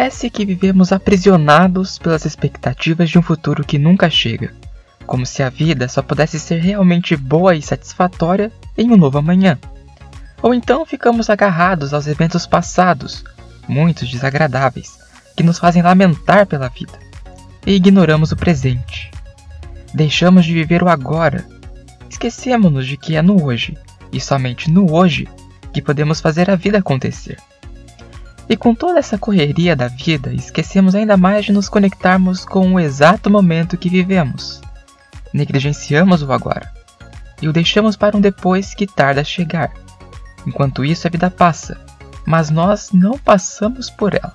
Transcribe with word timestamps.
Parece 0.00 0.30
que 0.30 0.46
vivemos 0.46 0.92
aprisionados 0.92 1.98
pelas 1.98 2.24
expectativas 2.24 3.10
de 3.10 3.18
um 3.18 3.22
futuro 3.22 3.62
que 3.62 3.76
nunca 3.76 4.08
chega, 4.08 4.54
como 5.04 5.26
se 5.26 5.42
a 5.42 5.50
vida 5.50 5.86
só 5.88 6.00
pudesse 6.00 6.40
ser 6.40 6.58
realmente 6.58 7.14
boa 7.14 7.54
e 7.54 7.60
satisfatória 7.60 8.50
em 8.78 8.90
um 8.90 8.96
novo 8.96 9.18
amanhã. 9.18 9.58
Ou 10.40 10.54
então 10.54 10.86
ficamos 10.86 11.28
agarrados 11.28 11.92
aos 11.92 12.06
eventos 12.06 12.46
passados, 12.46 13.22
muitos 13.68 14.10
desagradáveis, 14.10 14.98
que 15.36 15.42
nos 15.42 15.58
fazem 15.58 15.82
lamentar 15.82 16.46
pela 16.46 16.70
vida, 16.70 16.98
e 17.66 17.74
ignoramos 17.74 18.32
o 18.32 18.36
presente. 18.36 19.10
Deixamos 19.92 20.46
de 20.46 20.54
viver 20.54 20.82
o 20.82 20.88
agora, 20.88 21.46
esquecemos-nos 22.08 22.86
de 22.86 22.96
que 22.96 23.16
é 23.16 23.20
no 23.20 23.44
hoje, 23.44 23.76
e 24.10 24.18
somente 24.18 24.70
no 24.70 24.94
hoje, 24.94 25.28
que 25.74 25.82
podemos 25.82 26.22
fazer 26.22 26.50
a 26.50 26.56
vida 26.56 26.78
acontecer. 26.78 27.36
E 28.50 28.56
com 28.56 28.74
toda 28.74 28.98
essa 28.98 29.16
correria 29.16 29.76
da 29.76 29.86
vida, 29.86 30.34
esquecemos 30.34 30.96
ainda 30.96 31.16
mais 31.16 31.44
de 31.44 31.52
nos 31.52 31.68
conectarmos 31.68 32.44
com 32.44 32.74
o 32.74 32.80
exato 32.80 33.30
momento 33.30 33.78
que 33.78 33.88
vivemos. 33.88 34.60
Negligenciamos 35.32 36.20
o 36.24 36.32
agora 36.32 36.68
e 37.40 37.46
o 37.46 37.52
deixamos 37.52 37.94
para 37.94 38.16
um 38.16 38.20
depois 38.20 38.74
que 38.74 38.88
tarda 38.88 39.20
a 39.20 39.24
chegar. 39.24 39.70
Enquanto 40.44 40.84
isso, 40.84 41.06
a 41.06 41.10
vida 41.10 41.30
passa, 41.30 41.80
mas 42.26 42.50
nós 42.50 42.90
não 42.92 43.16
passamos 43.16 43.88
por 43.88 44.14
ela. 44.14 44.34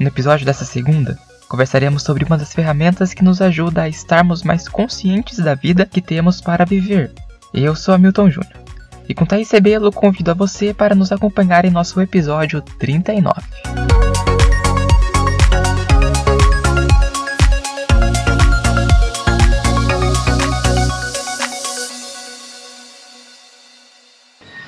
No 0.00 0.08
episódio 0.08 0.46
dessa 0.46 0.64
segunda, 0.64 1.18
conversaremos 1.46 2.02
sobre 2.02 2.24
uma 2.24 2.38
das 2.38 2.54
ferramentas 2.54 3.12
que 3.12 3.22
nos 3.22 3.42
ajuda 3.42 3.82
a 3.82 3.88
estarmos 3.88 4.42
mais 4.42 4.66
conscientes 4.66 5.38
da 5.38 5.54
vida 5.54 5.84
que 5.84 6.00
temos 6.00 6.40
para 6.40 6.64
viver. 6.64 7.12
Eu 7.52 7.76
sou 7.76 7.94
Hamilton 7.94 8.30
Júnior. 8.30 8.63
E 9.08 9.14
com 9.14 9.26
Thaís 9.26 9.48
Sebelo, 9.48 9.92
convido 9.92 10.30
a 10.30 10.34
você 10.34 10.72
para 10.72 10.94
nos 10.94 11.12
acompanhar 11.12 11.64
em 11.64 11.70
nosso 11.70 12.00
episódio 12.00 12.62
39. 12.62 13.32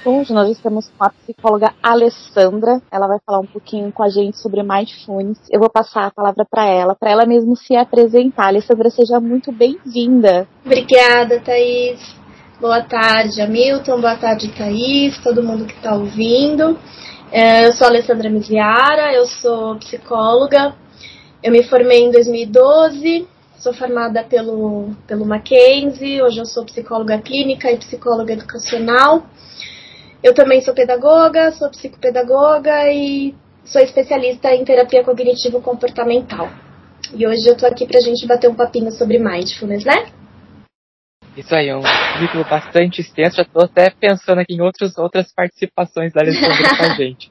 Hoje 0.05 0.33
nós 0.33 0.49
estamos 0.51 0.89
com 0.97 1.05
a 1.05 1.11
psicóloga 1.11 1.75
Alessandra. 1.83 2.81
Ela 2.93 3.09
vai 3.09 3.19
falar 3.25 3.41
um 3.41 3.47
pouquinho 3.47 3.91
com 3.91 4.03
a 4.05 4.09
gente 4.09 4.37
sobre 4.37 4.63
mindfulness. 4.63 5.39
Eu 5.51 5.59
vou 5.59 5.71
passar 5.71 6.07
a 6.07 6.11
palavra 6.11 6.45
para 6.49 6.65
ela, 6.65 6.95
para 6.95 7.11
ela 7.11 7.27
mesmo 7.27 7.57
se 7.57 7.75
apresentar. 7.75 8.49
Alessandra, 8.49 8.89
seja 8.91 9.19
muito 9.19 9.51
bem-vinda. 9.51 10.47
Obrigada, 10.65 11.41
Thaís. 11.41 12.26
Boa 12.59 12.81
tarde, 12.81 13.43
Hamilton. 13.43 14.01
Boa 14.01 14.17
tarde, 14.17 14.49
Thaís, 14.49 15.19
todo 15.19 15.43
mundo 15.43 15.67
que 15.67 15.75
está 15.75 15.95
ouvindo. 15.95 16.79
É, 17.31 17.67
eu 17.67 17.73
sou 17.75 17.87
a 17.87 17.91
Alessandra 17.91 18.31
Miziara, 18.31 19.13
eu 19.13 19.27
sou 19.27 19.77
psicóloga. 19.77 20.75
Eu 21.43 21.53
me 21.53 21.63
formei 21.65 22.05
em 22.05 22.11
2012, 22.11 23.29
sou 23.59 23.75
formada 23.75 24.25
pelo, 24.25 24.89
pelo 25.07 25.27
Mackenzie. 25.27 26.23
Hoje 26.23 26.39
eu 26.39 26.47
sou 26.47 26.65
psicóloga 26.65 27.19
clínica 27.19 27.71
e 27.71 27.77
psicóloga 27.77 28.33
educacional. 28.33 29.27
Eu 30.23 30.33
também 30.33 30.63
sou 30.63 30.73
pedagoga, 30.73 31.53
sou 31.53 31.69
psicopedagoga 31.69 32.91
e 32.91 33.35
sou 33.67 33.83
especialista 33.83 34.51
em 34.55 34.65
terapia 34.65 35.05
cognitivo-comportamental. 35.05 36.49
E 37.15 37.27
hoje 37.27 37.47
eu 37.47 37.55
tô 37.55 37.67
aqui 37.67 37.87
pra 37.87 38.01
gente 38.01 38.27
bater 38.27 38.49
um 38.49 38.55
papinho 38.55 38.91
sobre 38.93 39.19
mindfulness, 39.19 39.85
né? 39.85 40.07
Isso 41.37 41.55
aí, 41.55 41.69
é 41.69 41.77
um 41.77 41.83
currículo 42.15 42.45
bastante 42.45 43.01
extenso. 43.03 43.37
Já 43.37 43.43
estou 43.43 43.65
até 43.65 43.91
pensando 43.91 44.41
aqui 44.41 44.55
em 44.55 44.61
outros, 44.63 44.97
outras 44.97 45.33
participações 45.33 46.13
da 46.13 46.23
Alessandra 46.23 46.77
com 46.77 46.83
a 46.83 46.95
gente. 46.97 47.31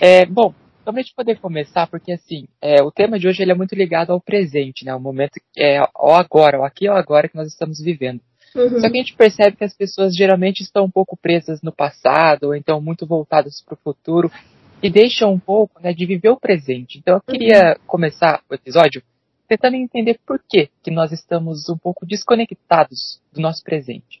É, 0.00 0.26
bom, 0.26 0.52
então 0.82 0.94
a 0.94 1.02
gente 1.02 1.14
poder 1.14 1.38
começar, 1.38 1.86
porque 1.86 2.12
assim, 2.12 2.46
é, 2.62 2.82
o 2.82 2.90
tema 2.90 3.18
de 3.18 3.26
hoje 3.26 3.42
ele 3.42 3.50
é 3.50 3.54
muito 3.54 3.74
ligado 3.74 4.12
ao 4.12 4.20
presente, 4.20 4.84
né? 4.84 4.94
O 4.94 5.00
momento, 5.00 5.40
é, 5.56 5.78
ao 5.78 6.14
agora, 6.14 6.60
o 6.60 6.64
aqui 6.64 6.84
e 6.84 6.88
o 6.88 6.92
agora 6.92 7.28
que 7.28 7.36
nós 7.36 7.48
estamos 7.48 7.80
vivendo. 7.80 8.20
Uhum. 8.54 8.80
Só 8.80 8.90
que 8.90 8.98
a 8.98 9.02
gente 9.02 9.14
percebe 9.14 9.56
que 9.56 9.64
as 9.64 9.76
pessoas 9.76 10.14
geralmente 10.14 10.62
estão 10.62 10.84
um 10.84 10.90
pouco 10.90 11.16
presas 11.16 11.62
no 11.62 11.72
passado, 11.72 12.44
ou 12.44 12.54
então 12.54 12.80
muito 12.80 13.06
voltadas 13.06 13.62
para 13.62 13.74
o 13.74 13.78
futuro, 13.82 14.30
e 14.82 14.90
deixam 14.90 15.32
um 15.32 15.38
pouco 15.38 15.80
né, 15.82 15.92
de 15.92 16.06
viver 16.06 16.30
o 16.30 16.40
presente. 16.40 16.98
Então 16.98 17.14
eu 17.14 17.20
queria 17.20 17.70
uhum. 17.70 17.86
começar 17.86 18.42
o 18.50 18.54
episódio 18.54 19.02
tentando 19.48 19.76
entender 19.76 20.20
por 20.26 20.38
que, 20.46 20.68
nós 20.88 21.10
estamos 21.10 21.68
um 21.68 21.76
pouco 21.76 22.06
desconectados 22.06 23.20
do 23.32 23.40
nosso 23.40 23.64
presente. 23.64 24.20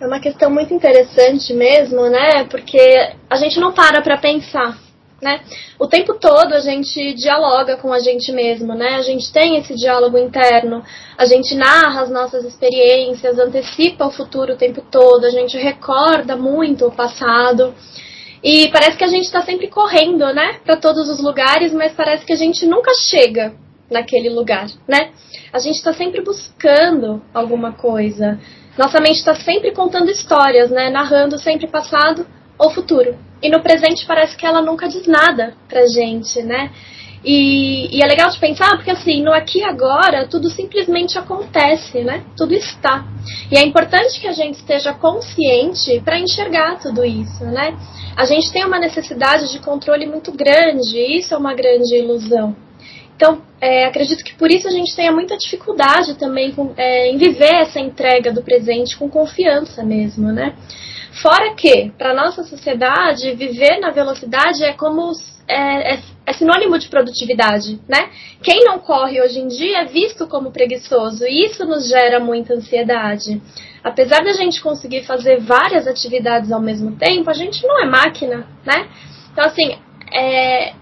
É 0.00 0.06
uma 0.06 0.18
questão 0.18 0.50
muito 0.50 0.72
interessante 0.72 1.52
mesmo, 1.52 2.08
né? 2.08 2.44
Porque 2.44 2.80
a 3.28 3.36
gente 3.36 3.60
não 3.60 3.72
para 3.72 4.00
para 4.00 4.16
pensar, 4.16 4.78
né? 5.20 5.42
O 5.78 5.86
tempo 5.86 6.14
todo 6.14 6.54
a 6.54 6.60
gente 6.60 7.12
dialoga 7.14 7.76
com 7.76 7.92
a 7.92 7.98
gente 7.98 8.32
mesmo, 8.32 8.74
né? 8.74 8.96
A 8.96 9.02
gente 9.02 9.30
tem 9.30 9.56
esse 9.56 9.74
diálogo 9.74 10.16
interno, 10.16 10.82
a 11.18 11.26
gente 11.26 11.54
narra 11.54 12.02
as 12.02 12.10
nossas 12.10 12.44
experiências, 12.44 13.38
antecipa 13.38 14.06
o 14.06 14.10
futuro 14.10 14.54
o 14.54 14.56
tempo 14.56 14.82
todo, 14.90 15.26
a 15.26 15.30
gente 15.30 15.58
recorda 15.58 16.34
muito 16.34 16.86
o 16.86 16.92
passado. 16.92 17.74
E 18.42 18.70
parece 18.70 18.96
que 18.96 19.04
a 19.04 19.08
gente 19.08 19.24
está 19.24 19.42
sempre 19.42 19.68
correndo, 19.68 20.32
né? 20.32 20.60
Para 20.64 20.76
todos 20.76 21.10
os 21.10 21.22
lugares, 21.22 21.74
mas 21.74 21.92
parece 21.92 22.24
que 22.24 22.32
a 22.32 22.36
gente 22.36 22.64
nunca 22.64 22.90
chega 22.94 23.54
naquele 23.90 24.30
lugar, 24.30 24.66
né? 24.86 25.10
A 25.52 25.58
gente 25.58 25.76
está 25.76 25.92
sempre 25.92 26.22
buscando 26.22 27.22
alguma 27.34 27.72
coisa. 27.72 28.38
Nossa 28.78 29.00
mente 29.00 29.16
está 29.18 29.34
sempre 29.34 29.72
contando 29.72 30.10
histórias, 30.10 30.70
né? 30.70 30.88
Narrando 30.90 31.38
sempre 31.38 31.66
passado 31.66 32.26
ou 32.56 32.70
futuro. 32.70 33.18
E 33.42 33.48
no 33.48 33.62
presente 33.62 34.06
parece 34.06 34.36
que 34.36 34.46
ela 34.46 34.62
nunca 34.62 34.88
diz 34.88 35.06
nada 35.06 35.54
pra 35.68 35.86
gente, 35.86 36.42
né? 36.42 36.70
E, 37.22 37.94
e, 37.94 38.02
é 38.02 38.06
legal 38.06 38.30
de 38.30 38.38
pensar 38.38 38.70
porque 38.76 38.90
assim, 38.90 39.22
no 39.22 39.32
aqui 39.32 39.58
e 39.58 39.64
agora, 39.64 40.26
tudo 40.26 40.48
simplesmente 40.48 41.18
acontece, 41.18 42.02
né? 42.02 42.24
Tudo 42.36 42.54
está. 42.54 43.04
E 43.50 43.58
é 43.58 43.62
importante 43.62 44.18
que 44.20 44.26
a 44.26 44.32
gente 44.32 44.54
esteja 44.54 44.94
consciente 44.94 46.00
para 46.00 46.18
enxergar 46.18 46.78
tudo 46.78 47.04
isso, 47.04 47.44
né? 47.44 47.76
A 48.16 48.24
gente 48.24 48.50
tem 48.50 48.64
uma 48.64 48.78
necessidade 48.78 49.52
de 49.52 49.58
controle 49.58 50.06
muito 50.06 50.32
grande, 50.32 50.96
e 50.96 51.18
isso 51.18 51.34
é 51.34 51.36
uma 51.36 51.52
grande 51.52 51.94
ilusão. 51.94 52.56
Então, 53.20 53.42
é, 53.60 53.84
acredito 53.84 54.24
que 54.24 54.32
por 54.32 54.50
isso 54.50 54.66
a 54.66 54.70
gente 54.70 54.96
tenha 54.96 55.12
muita 55.12 55.36
dificuldade 55.36 56.14
também 56.14 56.52
com, 56.52 56.72
é, 56.74 57.10
em 57.10 57.18
viver 57.18 57.54
essa 57.56 57.78
entrega 57.78 58.32
do 58.32 58.42
presente 58.42 58.96
com 58.96 59.10
confiança 59.10 59.84
mesmo, 59.84 60.32
né? 60.32 60.54
Fora 61.20 61.54
que, 61.54 61.92
para 61.98 62.14
nossa 62.14 62.42
sociedade, 62.44 63.34
viver 63.34 63.78
na 63.78 63.90
velocidade 63.90 64.64
é 64.64 64.72
como 64.72 65.12
é, 65.46 65.92
é, 65.92 65.98
é, 66.24 66.32
sinônimo 66.32 66.78
de 66.78 66.88
produtividade, 66.88 67.78
né? 67.86 68.08
Quem 68.42 68.64
não 68.64 68.78
corre 68.78 69.20
hoje 69.20 69.38
em 69.38 69.48
dia 69.48 69.82
é 69.82 69.84
visto 69.84 70.26
como 70.26 70.50
preguiçoso 70.50 71.26
e 71.26 71.44
isso 71.44 71.66
nos 71.66 71.90
gera 71.90 72.18
muita 72.20 72.54
ansiedade. 72.54 73.38
Apesar 73.84 74.22
de 74.22 74.30
a 74.30 74.34
gente 74.34 74.62
conseguir 74.62 75.02
fazer 75.02 75.40
várias 75.40 75.86
atividades 75.86 76.50
ao 76.50 76.60
mesmo 76.60 76.96
tempo, 76.96 77.28
a 77.28 77.34
gente 77.34 77.66
não 77.66 77.82
é 77.82 77.84
máquina, 77.84 78.46
né? 78.64 78.88
Então, 79.30 79.44
assim, 79.44 79.76
é, 80.10 80.72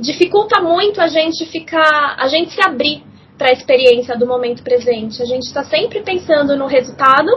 dificulta 0.00 0.60
muito 0.60 1.00
a 1.00 1.08
gente 1.08 1.46
ficar, 1.46 2.16
a 2.18 2.28
gente 2.28 2.52
se 2.52 2.60
abrir 2.62 3.02
para 3.38 3.48
a 3.48 3.52
experiência 3.52 4.16
do 4.18 4.26
momento 4.26 4.62
presente. 4.62 5.22
A 5.22 5.24
gente 5.24 5.44
está 5.44 5.64
sempre 5.64 6.02
pensando 6.02 6.56
no 6.56 6.66
resultado 6.66 7.30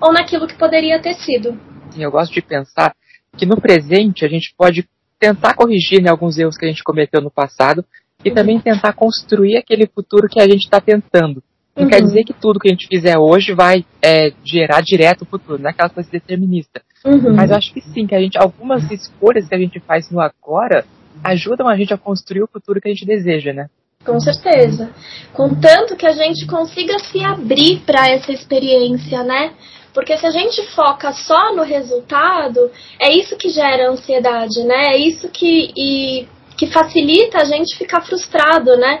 ou 0.00 0.12
naquilo 0.12 0.46
que 0.46 0.54
poderia 0.54 1.00
ter 1.00 1.14
sido. 1.14 1.58
Eu 1.96 2.10
gosto 2.10 2.32
de 2.32 2.42
pensar 2.42 2.94
que 3.36 3.46
no 3.46 3.60
presente 3.60 4.24
a 4.24 4.28
gente 4.28 4.54
pode 4.56 4.88
tentar 5.18 5.54
corrigir 5.54 6.02
né, 6.02 6.10
alguns 6.10 6.38
erros 6.38 6.56
que 6.56 6.64
a 6.64 6.68
gente 6.68 6.82
cometeu 6.82 7.20
no 7.20 7.30
passado 7.30 7.84
e 8.24 8.28
uhum. 8.28 8.34
também 8.34 8.60
tentar 8.60 8.92
construir 8.92 9.56
aquele 9.56 9.86
futuro 9.86 10.28
que 10.28 10.40
a 10.40 10.44
gente 10.44 10.64
está 10.64 10.80
tentando. 10.80 11.42
Não 11.74 11.84
uhum. 11.84 11.90
quer 11.90 12.00
dizer 12.00 12.24
que 12.24 12.32
tudo 12.32 12.58
que 12.58 12.68
a 12.68 12.72
gente 12.72 12.88
fizer 12.88 13.18
hoje 13.18 13.52
vai 13.52 13.84
é, 14.02 14.32
gerar 14.44 14.80
direto 14.80 15.22
o 15.22 15.26
futuro, 15.26 15.58
não 15.58 15.68
é 15.68 15.70
aquela 15.70 15.90
coisa 15.90 16.10
determinista. 16.10 16.80
Uhum. 17.04 17.34
Mas 17.34 17.50
eu 17.50 17.56
acho 17.56 17.72
que 17.72 17.80
sim, 17.80 18.06
que 18.06 18.14
a 18.14 18.20
gente, 18.20 18.38
algumas 18.38 18.90
escolhas 18.90 19.46
que 19.46 19.54
a 19.54 19.58
gente 19.58 19.78
faz 19.80 20.10
no 20.10 20.20
agora 20.20 20.84
ajudam 21.22 21.68
a 21.68 21.76
gente 21.76 21.92
a 21.92 21.98
construir 21.98 22.42
o 22.42 22.48
futuro 22.48 22.80
que 22.80 22.88
a 22.88 22.92
gente 22.92 23.06
deseja, 23.06 23.52
né? 23.52 23.68
Com 24.04 24.20
certeza. 24.20 24.90
Contanto 25.32 25.96
que 25.96 26.06
a 26.06 26.12
gente 26.12 26.46
consiga 26.46 26.98
se 26.98 27.24
abrir 27.24 27.80
para 27.80 28.08
essa 28.08 28.32
experiência, 28.32 29.22
né? 29.24 29.52
Porque 29.92 30.16
se 30.16 30.26
a 30.26 30.30
gente 30.30 30.62
foca 30.74 31.12
só 31.12 31.54
no 31.54 31.62
resultado, 31.62 32.70
é 33.00 33.12
isso 33.12 33.36
que 33.36 33.48
gera 33.48 33.90
ansiedade, 33.90 34.62
né? 34.62 34.94
É 34.94 34.98
isso 34.98 35.28
que, 35.28 35.72
e, 35.76 36.28
que 36.56 36.66
facilita 36.66 37.38
a 37.38 37.44
gente 37.44 37.76
ficar 37.76 38.02
frustrado, 38.02 38.76
né? 38.76 39.00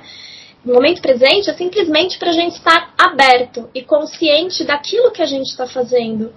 No 0.64 0.74
momento 0.74 1.00
presente 1.00 1.48
é 1.48 1.54
simplesmente 1.54 2.18
para 2.18 2.30
a 2.30 2.32
gente 2.32 2.54
estar 2.54 2.92
aberto 2.98 3.68
e 3.72 3.82
consciente 3.82 4.64
daquilo 4.64 5.12
que 5.12 5.22
a 5.22 5.26
gente 5.26 5.46
está 5.46 5.66
fazendo 5.66 6.32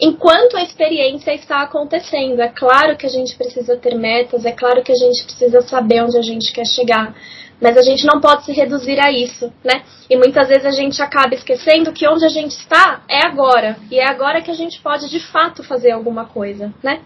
enquanto 0.00 0.56
a 0.56 0.62
experiência 0.62 1.34
está 1.34 1.62
acontecendo. 1.62 2.40
É 2.40 2.48
claro 2.48 2.96
que 2.96 3.06
a 3.06 3.10
gente 3.10 3.36
precisa 3.36 3.76
ter 3.76 3.94
metas, 3.94 4.44
é 4.44 4.52
claro 4.52 4.82
que 4.82 4.92
a 4.92 4.96
gente 4.96 5.24
precisa 5.24 5.60
saber 5.62 6.02
onde 6.02 6.16
a 6.16 6.22
gente 6.22 6.52
quer 6.52 6.66
chegar, 6.66 7.14
mas 7.60 7.76
a 7.76 7.82
gente 7.82 8.06
não 8.06 8.20
pode 8.20 8.44
se 8.44 8.52
reduzir 8.52 8.98
a 8.98 9.12
isso, 9.12 9.52
né? 9.62 9.82
E 10.08 10.16
muitas 10.16 10.48
vezes 10.48 10.64
a 10.64 10.70
gente 10.70 11.02
acaba 11.02 11.34
esquecendo 11.34 11.92
que 11.92 12.08
onde 12.08 12.24
a 12.24 12.28
gente 12.28 12.52
está 12.52 13.02
é 13.08 13.26
agora, 13.26 13.76
e 13.90 13.98
é 13.98 14.08
agora 14.08 14.40
que 14.40 14.50
a 14.50 14.54
gente 14.54 14.80
pode 14.80 15.08
de 15.10 15.20
fato 15.20 15.62
fazer 15.62 15.90
alguma 15.90 16.24
coisa, 16.24 16.72
né? 16.82 17.00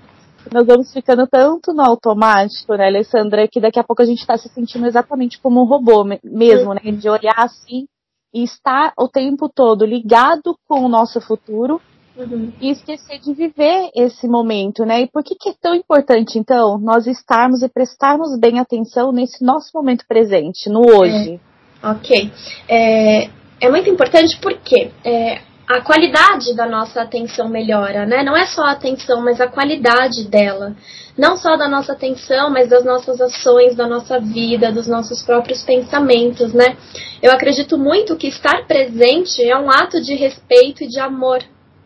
nós 0.53 0.67
vamos 0.67 0.93
ficando 0.93 1.27
tanto 1.27 1.73
no 1.73 1.83
automático, 1.83 2.75
né, 2.75 2.87
Alessandra, 2.87 3.49
que 3.49 3.61
daqui 3.61 3.79
a 3.79 3.85
pouco 3.85 4.03
a 4.03 4.05
gente 4.05 4.21
está 4.21 4.37
se 4.37 4.49
sentindo 4.51 4.87
exatamente 4.87 5.41
como 5.41 5.63
um 5.63 5.65
robô 5.65 6.05
mesmo, 6.23 6.75
né? 6.75 6.81
De 6.93 7.09
olhar 7.09 7.39
assim 7.39 7.87
e 8.33 8.43
estar 8.43 8.93
o 8.99 9.09
tempo 9.09 9.49
todo 9.49 9.87
ligado 9.87 10.55
com 10.69 10.85
o 10.85 10.89
nosso 10.89 11.21
futuro 11.21 11.81
uhum. 12.17 12.53
e 12.61 12.71
esquecer 12.71 13.19
de 13.19 13.33
viver 13.33 13.91
esse 13.95 14.27
momento, 14.27 14.85
né? 14.85 15.03
E 15.03 15.07
por 15.07 15.23
que, 15.23 15.35
que 15.35 15.51
é 15.51 15.55
tão 15.61 15.75
importante, 15.75 16.39
então, 16.39 16.79
nós 16.79 17.07
estarmos 17.07 17.63
e 17.63 17.69
prestarmos 17.69 18.39
bem 18.39 18.59
atenção 18.59 19.13
nesse 19.13 19.45
nosso 19.45 19.71
momento 19.75 20.05
presente, 20.07 20.69
no 20.69 20.81
hoje? 20.81 21.41
É. 21.83 21.91
Ok. 21.91 22.33
É, 22.69 23.29
é 23.61 23.71
muito 23.71 23.91
importante 23.91 24.39
porque 24.41 24.91
é, 25.05 25.41
a 25.69 25.81
qualidade 25.81 26.55
da 26.55 26.67
nossa 26.67 27.03
atenção 27.03 27.49
melhora, 27.49 28.05
né? 28.07 28.23
Não 28.23 28.37
é 28.37 28.47
só 28.47 28.63
a 28.63 28.73
atenção, 28.73 29.23
mas 29.23 29.41
a 29.41 29.47
qualidade 29.47 30.29
dela. 30.29 30.75
Não 31.17 31.37
só 31.37 31.57
da 31.57 31.69
nossa 31.69 31.93
atenção, 31.93 32.51
mas 32.51 32.69
das 32.69 32.85
nossas 32.85 33.21
ações, 33.21 33.77
da 33.77 33.87
nossa 33.87 34.19
vida, 34.19 34.73
dos 34.73 34.87
nossos 34.87 35.23
próprios 35.23 35.63
pensamentos, 35.63 36.53
né? 36.53 36.77
Eu 37.23 37.33
acredito 37.33 37.79
muito 37.79 38.17
que 38.17 38.29
estar 38.29 38.67
presente 38.67 39.43
é 39.43 39.57
um 39.57 39.71
ato 39.71 40.03
de 40.03 40.15
respeito 40.15 40.85
e 40.85 40.89
de 40.89 41.01
amor 41.01 41.43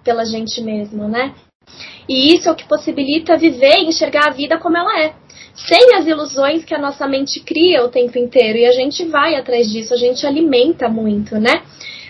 pela 0.09 0.25
gente 0.25 0.63
mesmo, 0.63 1.07
né? 1.07 1.35
E 2.09 2.35
isso 2.35 2.49
é 2.49 2.53
o 2.53 2.55
que 2.55 2.67
possibilita 2.67 3.37
viver 3.37 3.77
e 3.77 3.89
enxergar 3.89 4.29
a 4.29 4.31
vida 4.31 4.57
como 4.57 4.79
ela 4.79 5.03
é. 5.03 5.13
Sem 5.55 5.97
as 5.97 6.07
ilusões 6.07 6.65
que 6.65 6.75
a 6.75 6.79
nossa 6.79 7.07
mente 7.07 7.41
cria 7.41 7.85
o 7.85 7.91
tempo 7.91 8.17
inteiro. 8.17 8.57
E 8.57 8.65
a 8.65 8.73
gente 8.73 9.05
vai 9.05 9.35
atrás 9.35 9.71
disso, 9.71 9.93
a 9.93 9.99
gente 9.99 10.27
alimenta 10.27 10.89
muito, 10.89 11.35
né? 11.39 11.63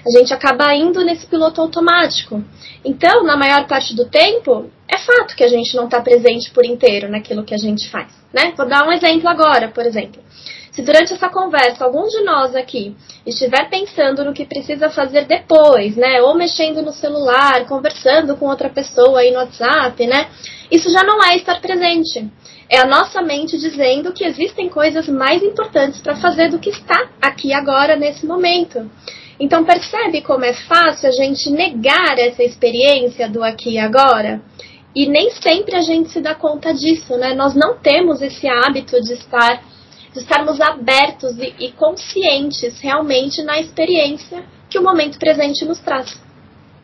a 0.07 0.19
gente 0.19 0.33
acaba 0.33 0.73
indo 0.75 1.05
nesse 1.05 1.27
piloto 1.27 1.61
automático. 1.61 2.43
Então, 2.85 3.25
na 3.25 3.37
maior 3.37 3.67
parte 3.67 3.97
do 3.97 4.05
tempo, 4.05 4.71
é 4.87 4.97
fato 4.97 5.35
que 5.35 5.43
a 5.43 5.49
gente 5.49 5.75
não 5.75 5.87
está 5.87 6.01
presente 6.01 6.53
por 6.53 6.65
inteiro 6.65 7.11
naquilo 7.11 7.45
que 7.45 7.55
a 7.55 7.59
gente 7.59 7.91
faz. 7.91 8.13
Né? 8.33 8.53
Vou 8.57 8.67
dar 8.67 8.87
um 8.87 8.93
exemplo 8.93 9.29
agora, 9.29 9.69
por 9.69 9.85
exemplo. 9.85 10.23
Se 10.79 10.83
durante 10.83 11.13
essa 11.13 11.29
conversa 11.29 11.85
algum 11.85 12.07
de 12.07 12.21
nós 12.21 12.55
aqui 12.55 12.95
estiver 13.27 13.69
pensando 13.69 14.25
no 14.25 14.33
que 14.33 14.45
precisa 14.45 14.89
fazer 14.89 15.25
depois, 15.25 15.97
né, 15.97 16.23
ou 16.23 16.37
mexendo 16.37 16.83
no 16.83 16.93
celular, 16.93 17.67
conversando 17.67 18.37
com 18.37 18.47
outra 18.47 18.71
pessoa 18.71 19.19
aí 19.19 19.33
no 19.33 19.39
WhatsApp, 19.39 20.07
né, 20.07 20.29
isso 20.71 20.89
já 20.89 21.03
não 21.03 21.21
é 21.21 21.35
estar 21.35 21.61
presente. 21.61 22.31
É 22.71 22.79
a 22.79 22.87
nossa 22.87 23.21
mente 23.21 23.59
dizendo 23.59 24.13
que 24.13 24.25
existem 24.25 24.69
coisas 24.69 25.09
mais 25.09 25.43
importantes 25.43 26.01
para 26.01 26.15
fazer 26.15 26.49
do 26.49 26.61
que 26.61 26.71
está 26.71 27.11
aqui 27.21 27.53
agora 27.53 27.97
nesse 27.97 28.25
momento. 28.25 28.89
Então 29.41 29.65
percebe 29.65 30.23
como 30.23 30.45
é 30.45 30.53
fácil 30.53 31.09
a 31.09 31.13
gente 31.13 31.51
negar 31.51 32.17
essa 32.21 32.45
experiência 32.45 33.29
do 33.29 33.43
aqui 33.43 33.71
e 33.71 33.79
agora? 33.81 34.41
E 34.95 35.09
nem 35.09 35.29
sempre 35.33 35.75
a 35.75 35.83
gente 35.83 36.11
se 36.11 36.21
dá 36.21 36.37
conta 36.37 36.73
disso, 36.73 37.17
né? 37.17 37.35
Nós 37.35 37.57
não 37.57 37.77
temos 37.79 38.23
esse 38.23 38.47
hábito 38.47 39.01
de 39.01 39.15
estar 39.15 39.61
estarmos 40.23 40.61
abertos 40.61 41.39
e, 41.39 41.55
e 41.59 41.73
conscientes 41.73 42.81
realmente 42.81 43.43
na 43.43 43.59
experiência 43.59 44.45
que 44.69 44.79
o 44.79 44.83
momento 44.83 45.19
presente 45.19 45.65
nos 45.65 45.81
traz. 45.81 46.21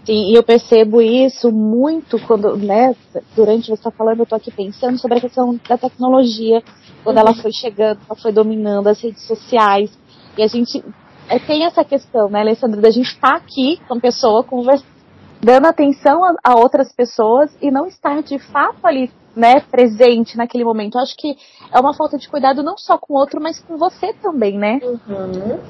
Sim, 0.04 0.32
e 0.32 0.34
eu 0.34 0.42
percebo 0.42 1.00
isso 1.00 1.50
muito 1.50 2.18
quando, 2.26 2.56
né, 2.58 2.94
durante 3.34 3.68
você 3.68 3.74
está 3.74 3.90
falando, 3.90 4.18
eu 4.18 4.24
estou 4.24 4.36
aqui 4.36 4.50
pensando 4.50 4.98
sobre 4.98 5.16
a 5.16 5.20
questão 5.20 5.58
da 5.66 5.78
tecnologia, 5.78 6.62
quando 7.02 7.16
uhum. 7.16 7.22
ela 7.22 7.34
foi 7.34 7.50
chegando, 7.52 8.00
ela 8.06 8.20
foi 8.20 8.30
dominando 8.30 8.86
as 8.86 9.00
redes 9.00 9.26
sociais, 9.26 9.90
e 10.36 10.42
a 10.42 10.46
gente 10.46 10.84
é, 11.26 11.38
tem 11.38 11.64
essa 11.64 11.82
questão, 11.82 12.28
né, 12.28 12.40
Alessandra, 12.40 12.82
da 12.82 12.90
gente 12.90 13.06
estar 13.06 13.30
tá 13.30 13.36
aqui 13.36 13.80
com 13.88 13.98
pessoa 13.98 14.44
conversando, 14.44 14.92
dando 15.40 15.66
atenção 15.66 16.22
a, 16.22 16.34
a, 16.44 16.54
outras 16.54 16.92
pessoas 16.92 17.50
e 17.62 17.70
não 17.70 17.86
estar 17.86 18.22
de 18.22 18.38
fato 18.38 18.84
ali, 18.84 19.10
né, 19.34 19.60
presente 19.60 20.36
naquele 20.36 20.64
momento. 20.64 20.96
Eu 20.96 21.02
acho 21.02 21.16
que 21.16 21.36
é 21.72 21.80
uma 21.80 21.94
falta 21.94 22.16
de 22.16 22.28
cuidado 22.28 22.62
não 22.62 22.76
só 22.76 22.96
com 22.98 23.14
o 23.14 23.16
outro, 23.16 23.40
mas 23.40 23.58
com 23.60 23.76
você 23.76 24.12
também, 24.14 24.58
né? 24.58 24.80
Uhum. 24.82 25.60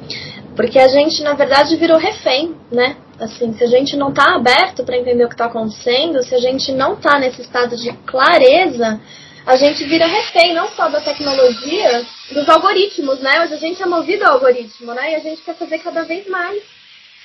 Porque 0.55 0.79
a 0.79 0.89
gente, 0.89 1.23
na 1.23 1.35
verdade, 1.35 1.77
virou 1.77 1.99
refém, 1.99 2.55
né? 2.71 2.97
Assim, 3.19 3.53
se 3.55 3.65
a 3.65 3.67
gente 3.67 3.97
não 3.97 4.11
está 4.11 4.35
aberto 4.35 4.85
para 4.85 4.97
entender 4.97 5.25
o 5.25 5.29
que 5.29 5.35
está 5.35 5.47
acontecendo, 5.47 6.23
se 6.23 6.35
a 6.35 6.41
gente 6.41 6.73
não 6.73 6.95
está 6.95 7.19
nesse 7.19 7.43
estado 7.43 7.77
de 7.77 7.93
clareza, 8.05 9.01
a 9.47 9.57
gente 9.57 9.85
vira 9.85 10.07
refém 10.07 10.55
não 10.55 10.69
só 10.69 10.89
da 10.89 11.01
tecnologia, 11.01 12.05
dos 12.33 12.49
algoritmos, 12.49 13.21
né? 13.21 13.45
Hoje 13.45 13.55
a 13.55 13.59
gente 13.59 13.83
é 13.83 13.87
movido 13.87 14.25
ao 14.25 14.35
algoritmo, 14.35 14.95
né? 14.95 15.13
E 15.13 15.15
a 15.17 15.21
gente 15.21 15.43
quer 15.43 15.55
fazer 15.55 15.79
cada 15.79 16.03
vez 16.03 16.27
mais. 16.29 16.63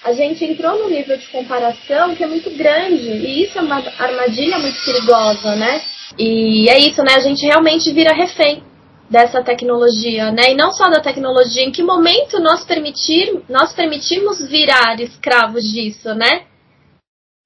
A 0.03 0.13
gente 0.13 0.45
entrou 0.45 0.79
num 0.79 0.89
nível 0.89 1.17
de 1.17 1.27
comparação 1.27 2.15
que 2.15 2.23
é 2.23 2.27
muito 2.27 2.49
grande. 2.51 3.09
E 3.09 3.43
isso 3.43 3.57
é 3.59 3.61
uma 3.61 3.83
armadilha 3.97 4.57
muito 4.59 4.77
perigosa, 4.85 5.55
né? 5.55 5.81
E 6.17 6.69
é 6.69 6.79
isso, 6.79 7.03
né? 7.03 7.13
A 7.15 7.19
gente 7.19 7.45
realmente 7.45 7.91
vira 7.91 8.13
refém 8.13 8.63
dessa 9.09 9.43
tecnologia, 9.43 10.31
né? 10.31 10.51
E 10.51 10.55
não 10.55 10.71
só 10.71 10.89
da 10.89 11.01
tecnologia, 11.01 11.63
em 11.63 11.71
que 11.71 11.83
momento 11.83 12.39
nós 12.39 12.63
permitir, 12.63 13.41
nós 13.49 13.73
permitimos 13.73 14.39
virar 14.47 14.99
escravos 15.01 15.63
disso, 15.63 16.13
né? 16.13 16.43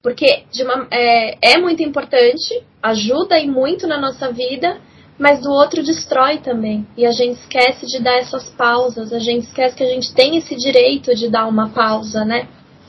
Porque 0.02 0.44
uma, 0.60 0.86
é, 0.90 1.54
é 1.54 1.58
muito 1.58 1.82
importante, 1.82 2.62
ajuda 2.82 3.38
e 3.38 3.48
muito 3.48 3.86
na 3.86 3.98
nossa 3.98 4.30
vida, 4.30 4.78
mas 5.18 5.40
do 5.40 5.50
outro 5.50 5.82
destrói 5.82 6.38
também. 6.38 6.86
E 6.96 7.06
a 7.06 7.12
gente 7.12 7.38
esquece 7.40 7.86
de 7.86 8.02
dar 8.02 8.18
essas 8.18 8.48
pausas, 8.50 9.12
a 9.12 9.18
gente 9.18 9.44
esquece 9.44 9.76
que 9.76 9.84
a 9.84 9.88
gente 9.88 10.12
tem 10.14 10.36
esse 10.36 10.56
direito 10.56 11.14
de 11.14 11.30
dar 11.30 11.46
uma 11.46 11.70
pausa, 11.70 12.24
né? 12.24 12.48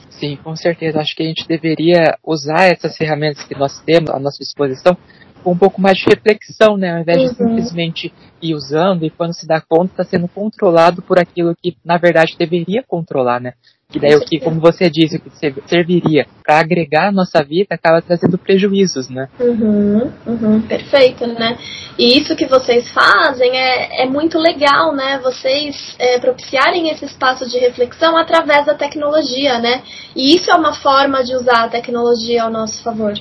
Sim, 0.10 0.38
com 0.38 0.56
certeza. 0.56 1.00
Acho 1.00 1.16
que 1.16 1.24
a 1.24 1.28
gente 1.28 1.48
deveria 1.48 2.18
usar 2.26 2.64
essas 2.72 2.96
ferramentas 2.98 3.44
que 3.44 3.58
nós 3.58 3.82
temos 3.82 4.10
à 4.10 4.20
nossa 4.20 4.40
disposição 4.40 4.98
com 5.44 5.52
um 5.52 5.58
pouco 5.58 5.80
mais 5.80 5.98
de 5.98 6.06
reflexão, 6.06 6.76
né? 6.76 6.96
Ao 6.96 7.02
invés 7.02 7.18
uhum. 7.18 7.28
de 7.28 7.36
simplesmente 7.36 8.14
ir 8.42 8.56
usando 8.56 9.06
e 9.06 9.12
quando 9.12 9.34
se 9.34 9.46
dá 9.46 9.62
conta 9.62 9.92
está 9.92 10.04
sendo 10.04 10.28
controlado 10.28 11.04
por 11.04 11.20
aquilo 11.20 11.56
que 11.56 11.78
na 11.86 11.98
verdade 11.98 12.36
deveria 12.38 12.82
controlar, 12.82 13.40
né? 13.40 13.54
Que 13.90 14.00
daí 14.00 14.16
o 14.16 14.22
que, 14.22 14.40
como 14.40 14.60
você 14.60 14.90
disse, 14.90 15.18
o 15.18 15.22
que 15.22 15.30
serviria 15.68 16.26
para 16.44 16.60
agregar 16.60 17.08
a 17.08 17.12
nossa 17.12 17.44
vida 17.44 17.76
acaba 17.76 18.02
trazendo 18.02 18.38
prejuízos, 18.38 19.10
né? 19.10 19.30
Uhum, 19.40 20.12
uhum, 20.26 20.62
perfeito, 20.62 21.26
né? 21.28 21.58
E 21.98 22.18
isso 22.18 22.36
que 22.36 22.46
vocês 22.46 22.90
fazem 22.90 23.56
é, 23.56 24.04
é 24.04 24.06
muito 24.06 24.40
legal, 24.40 24.94
né? 24.94 25.20
Vocês 25.24 25.96
é, 26.00 26.20
propiciarem 26.20 26.90
esse 26.90 27.06
espaço 27.06 27.48
de 27.48 27.60
reflexão 27.60 28.18
através 28.18 28.66
da 28.66 28.74
tecnologia, 28.74 29.60
né? 29.60 29.84
E 30.16 30.36
isso 30.36 30.50
é 30.50 30.56
uma 30.56 30.74
forma 30.74 31.24
de 31.24 31.36
usar 31.36 31.66
a 31.66 31.70
tecnologia 31.70 32.44
ao 32.44 32.52
nosso 32.52 32.84
favor. 32.84 33.14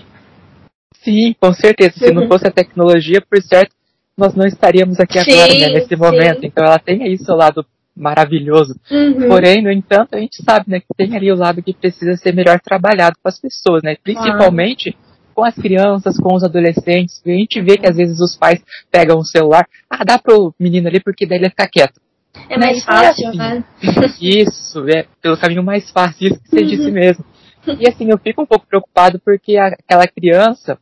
Sim, 1.04 1.34
com 1.38 1.52
certeza. 1.52 1.92
Se 1.98 2.12
não 2.12 2.22
uhum. 2.22 2.28
fosse 2.28 2.48
a 2.48 2.50
tecnologia, 2.50 3.20
por 3.20 3.40
certo, 3.42 3.74
nós 4.16 4.34
não 4.34 4.46
estaríamos 4.46 4.98
aqui 4.98 5.20
sim, 5.20 5.32
agora, 5.32 5.58
né, 5.58 5.68
nesse 5.68 5.94
momento. 5.94 6.40
Sim. 6.40 6.46
Então 6.46 6.64
ela 6.64 6.78
tem 6.78 7.02
aí 7.02 7.18
seu 7.18 7.36
lado 7.36 7.64
maravilhoso. 7.96 8.74
Uhum. 8.90 9.28
Porém, 9.28 9.62
no 9.62 9.70
entanto, 9.70 10.14
a 10.14 10.18
gente 10.18 10.42
sabe, 10.42 10.70
né, 10.70 10.80
que 10.80 10.86
tem 10.96 11.16
ali 11.16 11.30
o 11.30 11.36
lado 11.36 11.62
que 11.62 11.72
precisa 11.72 12.16
ser 12.16 12.34
melhor 12.34 12.60
trabalhado 12.60 13.16
com 13.22 13.28
as 13.28 13.40
pessoas, 13.40 13.82
né? 13.82 13.96
Principalmente 14.02 14.96
com 15.34 15.44
as 15.44 15.54
crianças, 15.54 16.16
com 16.16 16.34
os 16.34 16.44
adolescentes. 16.44 17.20
A 17.26 17.30
gente 17.30 17.60
vê 17.60 17.76
que 17.76 17.86
às 17.86 17.96
vezes 17.96 18.20
os 18.20 18.36
pais 18.36 18.62
pegam 18.90 19.18
o 19.18 19.24
celular, 19.24 19.66
ah, 19.90 20.04
dá 20.04 20.18
pro 20.18 20.54
menino 20.58 20.88
ali 20.88 21.00
porque 21.00 21.26
daí 21.26 21.38
ele 21.38 21.50
fica 21.50 21.68
quieto. 21.68 22.00
É 22.48 22.58
mais 22.58 22.84
fácil, 22.84 23.28
assim, 23.28 23.38
né? 23.38 23.64
Isso, 24.20 24.88
é 24.88 25.06
pelo 25.22 25.36
caminho 25.36 25.62
mais 25.62 25.90
fácil, 25.90 26.28
isso 26.28 26.42
que 26.42 26.48
você 26.48 26.60
uhum. 26.60 26.66
disse 26.66 26.90
mesmo. 26.90 27.24
E 27.80 27.88
assim, 27.88 28.10
eu 28.10 28.18
fico 28.18 28.42
um 28.42 28.46
pouco 28.46 28.66
preocupado 28.66 29.20
porque 29.24 29.56
aquela 29.56 30.06
criança 30.06 30.78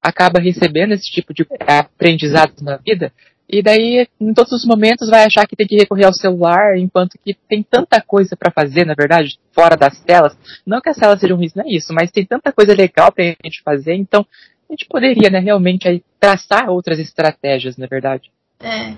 acaba 0.00 0.40
recebendo 0.40 0.92
esse 0.92 1.10
tipo 1.10 1.32
de 1.32 1.46
aprendizado 1.66 2.54
na 2.60 2.76
vida 2.76 3.12
e 3.52 3.62
daí, 3.62 4.08
em 4.18 4.32
todos 4.32 4.50
os 4.52 4.64
momentos, 4.64 5.10
vai 5.10 5.26
achar 5.26 5.46
que 5.46 5.54
tem 5.54 5.66
que 5.66 5.76
recorrer 5.76 6.06
ao 6.06 6.14
celular, 6.14 6.78
enquanto 6.78 7.18
que 7.22 7.36
tem 7.46 7.62
tanta 7.62 8.00
coisa 8.00 8.34
para 8.34 8.50
fazer, 8.50 8.86
na 8.86 8.94
verdade, 8.94 9.38
fora 9.52 9.76
das 9.76 10.00
telas. 10.00 10.34
Não 10.66 10.80
que 10.80 10.88
as 10.88 10.96
telas 10.96 11.20
sejam 11.20 11.36
ruins, 11.36 11.54
não 11.54 11.62
é 11.62 11.68
isso, 11.68 11.92
mas 11.92 12.10
tem 12.10 12.24
tanta 12.24 12.50
coisa 12.50 12.74
legal 12.74 13.12
pra 13.12 13.24
gente 13.24 13.62
fazer, 13.62 13.94
então 13.94 14.24
a 14.70 14.72
gente 14.72 14.86
poderia, 14.88 15.28
né, 15.28 15.38
realmente 15.38 15.86
aí, 15.86 16.02
traçar 16.18 16.70
outras 16.70 16.98
estratégias, 16.98 17.76
na 17.76 17.86
verdade. 17.86 18.30
É, 18.58 18.94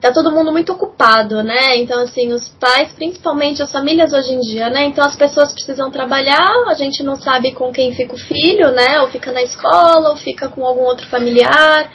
tá 0.00 0.10
todo 0.10 0.32
mundo 0.32 0.50
muito 0.50 0.72
ocupado, 0.72 1.42
né? 1.42 1.76
Então, 1.76 2.02
assim, 2.02 2.32
os 2.32 2.48
pais, 2.48 2.92
principalmente 2.94 3.62
as 3.62 3.70
famílias 3.70 4.12
hoje 4.12 4.32
em 4.32 4.40
dia, 4.40 4.70
né? 4.70 4.86
Então, 4.86 5.04
as 5.04 5.14
pessoas 5.14 5.52
precisam 5.52 5.90
trabalhar, 5.90 6.64
a 6.66 6.74
gente 6.74 7.02
não 7.02 7.14
sabe 7.14 7.52
com 7.52 7.70
quem 7.70 7.94
fica 7.94 8.14
o 8.14 8.18
filho, 8.18 8.72
né? 8.72 9.00
Ou 9.02 9.08
fica 9.10 9.30
na 9.30 9.42
escola, 9.42 10.10
ou 10.10 10.16
fica 10.16 10.48
com 10.48 10.64
algum 10.64 10.84
outro 10.84 11.06
familiar. 11.08 11.92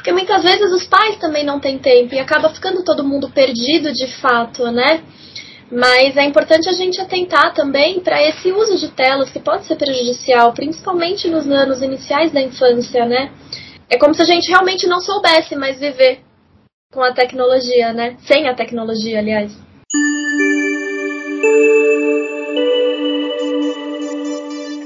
Porque 0.00 0.12
muitas 0.12 0.42
vezes 0.42 0.72
os 0.72 0.86
pais 0.86 1.16
também 1.16 1.44
não 1.44 1.60
têm 1.60 1.78
tempo 1.78 2.14
e 2.14 2.18
acaba 2.18 2.48
ficando 2.48 2.82
todo 2.82 3.04
mundo 3.04 3.28
perdido 3.28 3.92
de 3.92 4.06
fato, 4.06 4.64
né? 4.72 5.02
Mas 5.70 6.16
é 6.16 6.24
importante 6.24 6.70
a 6.70 6.72
gente 6.72 6.98
atentar 6.98 7.52
também 7.52 8.00
para 8.00 8.20
esse 8.22 8.50
uso 8.50 8.78
de 8.78 8.88
telas 8.88 9.28
que 9.28 9.38
pode 9.38 9.66
ser 9.66 9.76
prejudicial, 9.76 10.54
principalmente 10.54 11.28
nos 11.28 11.46
anos 11.46 11.82
iniciais 11.82 12.32
da 12.32 12.40
infância, 12.40 13.04
né? 13.04 13.30
É 13.90 13.98
como 13.98 14.14
se 14.14 14.22
a 14.22 14.24
gente 14.24 14.48
realmente 14.48 14.86
não 14.86 15.00
soubesse 15.00 15.54
mais 15.54 15.78
viver 15.78 16.20
com 16.90 17.02
a 17.02 17.12
tecnologia, 17.12 17.92
né? 17.92 18.16
Sem 18.26 18.48
a 18.48 18.54
tecnologia, 18.54 19.18
aliás. 19.18 19.52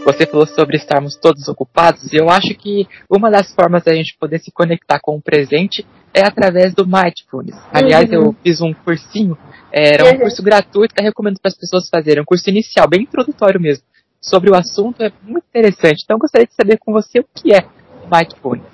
Você 0.05 0.27
falou 0.27 0.47
sobre 0.47 0.77
estarmos 0.77 1.17
todos 1.17 1.49
ocupados, 1.49 2.13
e 2.13 2.17
eu 2.17 2.29
acho 2.29 2.55
que 2.55 2.87
uma 3.11 3.31
das 3.31 3.55
formas 3.55 3.83
da 3.85 3.95
gente 3.95 4.17
poder 4.19 4.39
se 4.39 4.53
conectar 4.53 5.01
com 5.01 5.17
o 5.17 5.23
presente 5.23 5.87
é 6.13 6.21
através 6.21 6.75
do 6.75 6.87
Mindfulness. 6.87 7.59
Aliás, 7.73 8.11
uhum. 8.11 8.17
eu 8.17 8.37
fiz 8.43 8.61
um 8.61 8.75
cursinho, 8.75 9.37
era 9.73 10.05
um 10.05 10.13
uhum. 10.13 10.21
curso 10.21 10.43
gratuito 10.43 10.95
que 10.95 11.01
eu 11.01 11.05
recomendo 11.07 11.41
para 11.41 11.49
as 11.49 11.57
pessoas 11.57 11.89
fazerem, 11.89 12.23
um 12.23 12.27
curso 12.27 12.49
inicial, 12.51 12.87
bem 12.87 13.03
introdutório 13.03 13.61
mesmo, 13.61 13.83
sobre 14.21 14.51
o 14.51 14.55
assunto, 14.55 15.03
é 15.03 15.11
muito 15.23 15.45
interessante. 15.49 16.03
Então, 16.05 16.17
eu 16.17 16.21
gostaria 16.21 16.47
de 16.47 16.55
saber 16.55 16.79
com 16.79 16.93
você 16.93 17.21
o 17.21 17.27
que 17.35 17.55
é 17.55 17.67
Mindfulness. 18.13 18.74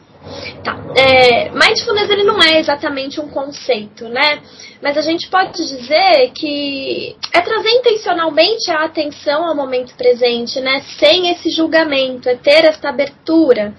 Tá. 0.62 0.78
É, 0.94 1.50
mindfulness 1.50 2.10
ele 2.10 2.24
não 2.24 2.42
é 2.42 2.58
exatamente 2.60 3.20
um 3.20 3.28
conceito, 3.28 4.08
né? 4.08 4.42
Mas 4.82 4.96
a 4.96 5.00
gente 5.00 5.28
pode 5.28 5.52
dizer 5.52 6.30
que 6.34 7.16
é 7.32 7.40
trazer 7.40 7.70
intencionalmente 7.70 8.70
a 8.70 8.84
atenção 8.84 9.46
ao 9.46 9.56
momento 9.56 9.94
presente, 9.94 10.60
né? 10.60 10.82
Sem 10.98 11.30
esse 11.30 11.50
julgamento, 11.50 12.28
é 12.28 12.36
ter 12.36 12.64
essa 12.64 12.88
abertura. 12.88 13.74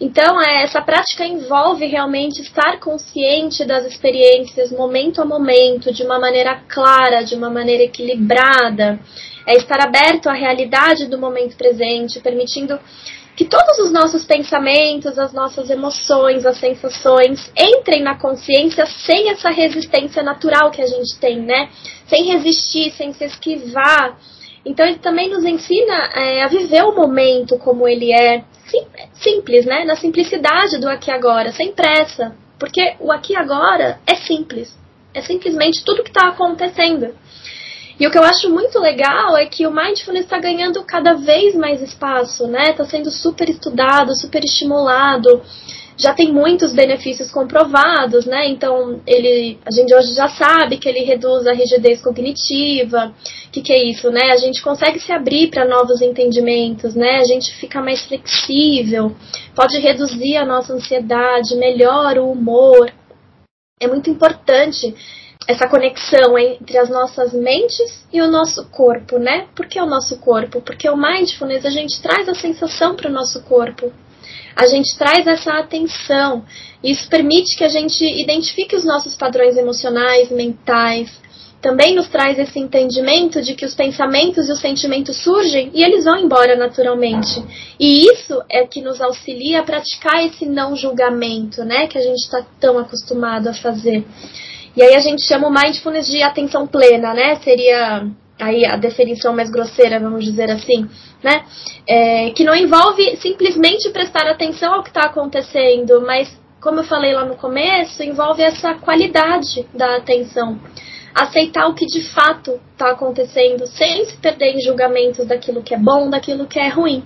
Então, 0.00 0.40
é, 0.40 0.64
essa 0.64 0.82
prática 0.82 1.24
envolve 1.24 1.86
realmente 1.86 2.40
estar 2.40 2.80
consciente 2.80 3.64
das 3.64 3.84
experiências 3.84 4.72
momento 4.72 5.22
a 5.22 5.24
momento, 5.24 5.92
de 5.92 6.02
uma 6.02 6.18
maneira 6.18 6.60
clara, 6.68 7.22
de 7.22 7.34
uma 7.34 7.48
maneira 7.48 7.84
equilibrada. 7.84 8.98
É 9.46 9.54
estar 9.56 9.80
aberto 9.80 10.28
à 10.28 10.32
realidade 10.32 11.06
do 11.06 11.18
momento 11.18 11.56
presente, 11.56 12.18
permitindo 12.20 12.78
que 13.36 13.44
todos 13.44 13.78
os 13.78 13.92
nossos 13.92 14.24
pensamentos, 14.24 15.18
as 15.18 15.32
nossas 15.32 15.68
emoções, 15.68 16.46
as 16.46 16.58
sensações 16.58 17.50
entrem 17.56 18.02
na 18.02 18.16
consciência 18.16 18.86
sem 18.86 19.30
essa 19.30 19.50
resistência 19.50 20.22
natural 20.22 20.70
que 20.70 20.80
a 20.80 20.86
gente 20.86 21.18
tem, 21.18 21.40
né? 21.40 21.68
Sem 22.06 22.24
resistir, 22.24 22.92
sem 22.92 23.12
se 23.12 23.24
esquivar. 23.24 24.16
Então 24.64 24.86
ele 24.86 24.98
também 24.98 25.28
nos 25.28 25.44
ensina 25.44 26.10
é, 26.14 26.42
a 26.42 26.48
viver 26.48 26.84
o 26.84 26.94
momento 26.94 27.58
como 27.58 27.88
ele 27.88 28.12
é, 28.12 28.44
sim, 28.66 28.86
simples, 29.14 29.66
né? 29.66 29.84
Na 29.84 29.96
simplicidade 29.96 30.78
do 30.78 30.88
aqui 30.88 31.10
e 31.10 31.14
agora, 31.14 31.50
sem 31.50 31.72
pressa. 31.72 32.36
Porque 32.58 32.94
o 33.00 33.10
aqui 33.10 33.32
e 33.32 33.36
agora 33.36 33.98
é 34.06 34.14
simples. 34.14 34.74
É 35.12 35.20
simplesmente 35.20 35.84
tudo 35.84 36.02
que 36.02 36.10
está 36.10 36.28
acontecendo. 36.28 37.14
E 37.98 38.06
o 38.06 38.10
que 38.10 38.18
eu 38.18 38.24
acho 38.24 38.50
muito 38.50 38.78
legal 38.80 39.36
é 39.36 39.46
que 39.46 39.66
o 39.66 39.70
mindfulness 39.70 40.24
está 40.24 40.38
ganhando 40.38 40.82
cada 40.82 41.14
vez 41.14 41.54
mais 41.54 41.80
espaço, 41.80 42.46
né? 42.48 42.70
Está 42.70 42.84
sendo 42.84 43.10
super 43.10 43.48
estudado, 43.48 44.14
super 44.16 44.42
estimulado. 44.44 45.40
Já 45.96 46.12
tem 46.12 46.32
muitos 46.32 46.72
benefícios 46.72 47.30
comprovados, 47.30 48.26
né? 48.26 48.48
Então, 48.48 49.00
ele, 49.06 49.60
a 49.64 49.70
gente 49.70 49.94
hoje 49.94 50.12
já 50.12 50.28
sabe 50.28 50.76
que 50.76 50.88
ele 50.88 51.04
reduz 51.04 51.46
a 51.46 51.52
rigidez 51.52 52.02
cognitiva. 52.02 53.14
O 53.46 53.50
que, 53.52 53.62
que 53.62 53.72
é 53.72 53.84
isso, 53.84 54.10
né? 54.10 54.32
A 54.32 54.36
gente 54.36 54.60
consegue 54.60 54.98
se 54.98 55.12
abrir 55.12 55.50
para 55.50 55.64
novos 55.64 56.02
entendimentos, 56.02 56.96
né? 56.96 57.20
A 57.20 57.24
gente 57.24 57.54
fica 57.54 57.80
mais 57.80 58.04
flexível, 58.04 59.14
pode 59.54 59.78
reduzir 59.78 60.36
a 60.36 60.44
nossa 60.44 60.72
ansiedade, 60.72 61.54
melhora 61.54 62.20
o 62.20 62.32
humor. 62.32 62.92
É 63.80 63.86
muito 63.86 64.10
importante 64.10 64.92
essa 65.46 65.68
conexão 65.68 66.38
entre 66.38 66.78
as 66.78 66.88
nossas 66.88 67.32
mentes 67.32 68.04
e 68.12 68.20
o 68.20 68.30
nosso 68.30 68.64
corpo, 68.66 69.18
né? 69.18 69.46
Por 69.54 69.66
que 69.66 69.80
o 69.80 69.86
nosso 69.86 70.16
corpo? 70.18 70.60
Porque 70.60 70.88
o 70.88 70.96
mindfulness 70.96 71.66
a 71.66 71.70
gente 71.70 72.00
traz 72.00 72.28
a 72.28 72.34
sensação 72.34 72.96
para 72.96 73.10
o 73.10 73.12
nosso 73.12 73.42
corpo. 73.42 73.92
A 74.56 74.66
gente 74.66 74.96
traz 74.96 75.26
essa 75.26 75.52
atenção. 75.58 76.44
Isso 76.82 77.08
permite 77.08 77.56
que 77.56 77.64
a 77.64 77.68
gente 77.68 78.04
identifique 78.04 78.74
os 78.74 78.84
nossos 78.84 79.14
padrões 79.14 79.56
emocionais, 79.56 80.30
mentais. 80.30 81.10
Também 81.60 81.94
nos 81.94 82.08
traz 82.08 82.38
esse 82.38 82.58
entendimento 82.58 83.40
de 83.42 83.54
que 83.54 83.64
os 83.64 83.74
pensamentos 83.74 84.48
e 84.48 84.52
os 84.52 84.60
sentimentos 84.60 85.16
surgem 85.22 85.70
e 85.74 85.82
eles 85.82 86.04
vão 86.04 86.18
embora 86.18 86.56
naturalmente. 86.56 87.42
E 87.80 88.06
isso 88.06 88.42
é 88.50 88.66
que 88.66 88.82
nos 88.82 89.00
auxilia 89.00 89.60
a 89.60 89.62
praticar 89.62 90.24
esse 90.24 90.46
não 90.46 90.76
julgamento, 90.76 91.64
né? 91.64 91.86
Que 91.86 91.98
a 91.98 92.02
gente 92.02 92.22
está 92.22 92.44
tão 92.60 92.78
acostumado 92.78 93.48
a 93.48 93.54
fazer. 93.54 94.04
E 94.76 94.82
aí 94.82 94.94
a 94.94 95.00
gente 95.00 95.22
chama 95.22 95.48
o 95.48 95.52
mindfulness 95.52 96.06
de 96.06 96.22
atenção 96.22 96.66
plena, 96.66 97.14
né? 97.14 97.36
Seria 97.36 98.08
aí 98.40 98.64
a 98.66 98.76
definição 98.76 99.34
mais 99.34 99.50
grosseira, 99.50 100.00
vamos 100.00 100.24
dizer 100.24 100.50
assim, 100.50 100.88
né? 101.22 101.44
É, 101.88 102.30
que 102.30 102.42
não 102.42 102.54
envolve 102.54 103.16
simplesmente 103.18 103.90
prestar 103.90 104.26
atenção 104.26 104.74
ao 104.74 104.82
que 104.82 104.90
está 104.90 105.02
acontecendo, 105.02 106.02
mas 106.02 106.36
como 106.60 106.80
eu 106.80 106.84
falei 106.84 107.12
lá 107.12 107.24
no 107.24 107.36
começo, 107.36 108.02
envolve 108.02 108.42
essa 108.42 108.74
qualidade 108.74 109.66
da 109.74 109.96
atenção. 109.96 110.58
Aceitar 111.14 111.68
o 111.68 111.74
que 111.74 111.86
de 111.86 112.02
fato 112.10 112.58
está 112.72 112.90
acontecendo, 112.90 113.66
sem 113.66 114.04
se 114.06 114.16
perder 114.16 114.56
em 114.56 114.60
julgamentos 114.60 115.26
daquilo 115.26 115.62
que 115.62 115.74
é 115.74 115.78
bom, 115.78 116.10
daquilo 116.10 116.46
que 116.46 116.58
é 116.58 116.68
ruim. 116.68 117.04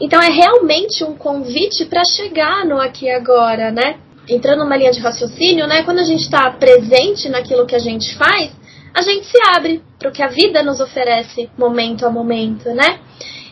Então 0.00 0.20
é 0.20 0.30
realmente 0.30 1.04
um 1.04 1.14
convite 1.14 1.84
para 1.84 2.02
chegar 2.04 2.64
no 2.64 2.80
aqui 2.80 3.06
e 3.06 3.10
agora, 3.10 3.70
né? 3.70 3.98
Entrando 4.28 4.60
numa 4.60 4.76
linha 4.76 4.90
de 4.90 5.00
raciocínio, 5.00 5.66
né? 5.66 5.82
Quando 5.82 5.98
a 5.98 6.04
gente 6.04 6.22
está 6.22 6.50
presente 6.50 7.28
naquilo 7.28 7.66
que 7.66 7.74
a 7.74 7.78
gente 7.78 8.14
faz, 8.16 8.52
a 8.94 9.02
gente 9.02 9.26
se 9.26 9.38
abre 9.54 9.82
para 9.98 10.08
o 10.08 10.12
que 10.12 10.22
a 10.22 10.28
vida 10.28 10.62
nos 10.62 10.80
oferece 10.80 11.50
momento 11.56 12.06
a 12.06 12.10
momento, 12.10 12.68
né? 12.70 13.00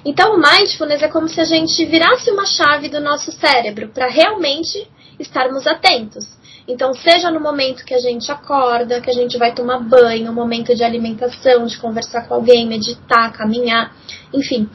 Então, 0.04 0.34
o 0.34 0.40
mindfulness 0.40 1.02
é 1.02 1.08
como 1.08 1.28
se 1.28 1.40
a 1.40 1.44
gente 1.44 1.84
virasse 1.86 2.30
uma 2.30 2.44
chave 2.44 2.88
do 2.88 3.00
nosso 3.00 3.32
cérebro 3.32 3.88
para 3.88 4.06
realmente 4.06 4.86
estarmos 5.18 5.66
atentos. 5.66 6.26
Então, 6.66 6.94
seja 6.94 7.30
no 7.30 7.40
momento 7.40 7.84
que 7.84 7.94
a 7.94 7.98
gente 7.98 8.30
acorda, 8.32 9.00
que 9.00 9.10
a 9.10 9.14
gente 9.14 9.36
vai 9.38 9.54
tomar 9.54 9.80
banho, 9.80 10.32
momento 10.32 10.74
de 10.74 10.82
alimentação, 10.82 11.66
de 11.66 11.78
conversar 11.78 12.26
com 12.26 12.34
alguém, 12.34 12.66
meditar, 12.66 13.32
caminhar, 13.32 13.94
enfim, 14.32 14.68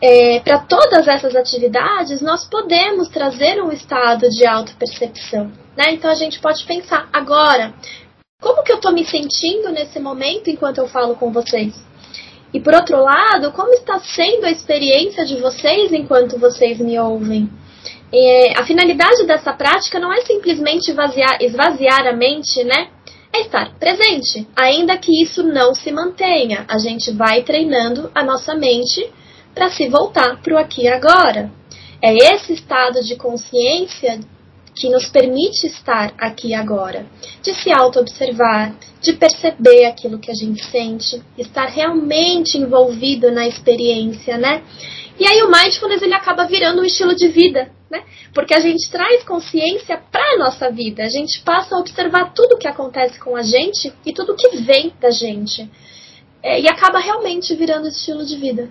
é, 0.00 0.40
para 0.40 0.58
todas 0.60 1.08
essas 1.08 1.34
atividades, 1.34 2.20
nós 2.20 2.44
podemos 2.48 3.08
trazer 3.08 3.62
um 3.62 3.72
estado 3.72 4.28
de 4.28 4.46
autopercepção. 4.46 5.50
Né? 5.76 5.92
Então 5.92 6.10
a 6.10 6.14
gente 6.14 6.38
pode 6.40 6.64
pensar, 6.64 7.08
agora, 7.12 7.74
como 8.40 8.62
que 8.62 8.72
eu 8.72 8.76
estou 8.76 8.92
me 8.92 9.04
sentindo 9.04 9.70
nesse 9.70 9.98
momento 9.98 10.50
enquanto 10.50 10.78
eu 10.78 10.88
falo 10.88 11.16
com 11.16 11.32
vocês? 11.32 11.74
E 12.52 12.60
por 12.60 12.74
outro 12.74 13.02
lado, 13.02 13.52
como 13.52 13.72
está 13.72 13.98
sendo 13.98 14.44
a 14.44 14.50
experiência 14.50 15.24
de 15.24 15.36
vocês 15.36 15.92
enquanto 15.92 16.38
vocês 16.38 16.78
me 16.78 16.98
ouvem? 16.98 17.50
É, 18.12 18.58
a 18.58 18.64
finalidade 18.64 19.26
dessa 19.26 19.52
prática 19.52 19.98
não 19.98 20.12
é 20.12 20.20
simplesmente 20.20 20.90
esvaziar, 20.90 21.38
esvaziar 21.40 22.06
a 22.06 22.12
mente, 22.12 22.62
né? 22.64 22.88
É 23.32 23.40
estar 23.40 23.74
presente, 23.78 24.46
ainda 24.56 24.96
que 24.96 25.22
isso 25.22 25.42
não 25.42 25.74
se 25.74 25.90
mantenha. 25.90 26.64
A 26.68 26.78
gente 26.78 27.10
vai 27.10 27.42
treinando 27.42 28.10
a 28.14 28.22
nossa 28.22 28.54
mente 28.54 29.10
para 29.56 29.70
se 29.70 29.88
voltar 29.88 30.42
para 30.42 30.54
o 30.54 30.58
aqui 30.58 30.82
e 30.82 30.88
agora. 30.88 31.50
É 32.02 32.14
esse 32.14 32.52
estado 32.52 33.02
de 33.02 33.16
consciência 33.16 34.20
que 34.74 34.90
nos 34.90 35.06
permite 35.06 35.66
estar 35.66 36.12
aqui 36.18 36.48
e 36.48 36.54
agora, 36.54 37.06
de 37.42 37.54
se 37.54 37.72
auto-observar, 37.72 38.76
de 39.00 39.14
perceber 39.14 39.86
aquilo 39.86 40.18
que 40.18 40.30
a 40.30 40.34
gente 40.34 40.62
sente, 40.66 41.22
estar 41.38 41.64
realmente 41.64 42.58
envolvido 42.58 43.32
na 43.32 43.48
experiência, 43.48 44.36
né? 44.36 44.62
E 45.18 45.26
aí 45.26 45.42
o 45.42 45.50
mindfulness 45.50 46.02
ele 46.02 46.12
acaba 46.12 46.44
virando 46.44 46.82
um 46.82 46.84
estilo 46.84 47.14
de 47.14 47.28
vida, 47.28 47.70
né? 47.90 48.04
Porque 48.34 48.52
a 48.52 48.60
gente 48.60 48.90
traz 48.90 49.24
consciência 49.24 49.96
para 50.12 50.34
a 50.34 50.38
nossa 50.38 50.70
vida, 50.70 51.02
a 51.02 51.08
gente 51.08 51.40
passa 51.40 51.74
a 51.74 51.78
observar 51.78 52.34
tudo 52.34 52.56
o 52.56 52.58
que 52.58 52.68
acontece 52.68 53.18
com 53.18 53.34
a 53.34 53.42
gente 53.42 53.90
e 54.04 54.12
tudo 54.12 54.36
que 54.36 54.58
vem 54.58 54.92
da 55.00 55.10
gente. 55.10 55.66
É, 56.42 56.60
e 56.60 56.68
acaba 56.68 56.98
realmente 56.98 57.54
virando 57.54 57.88
estilo 57.88 58.26
de 58.26 58.36
vida. 58.36 58.68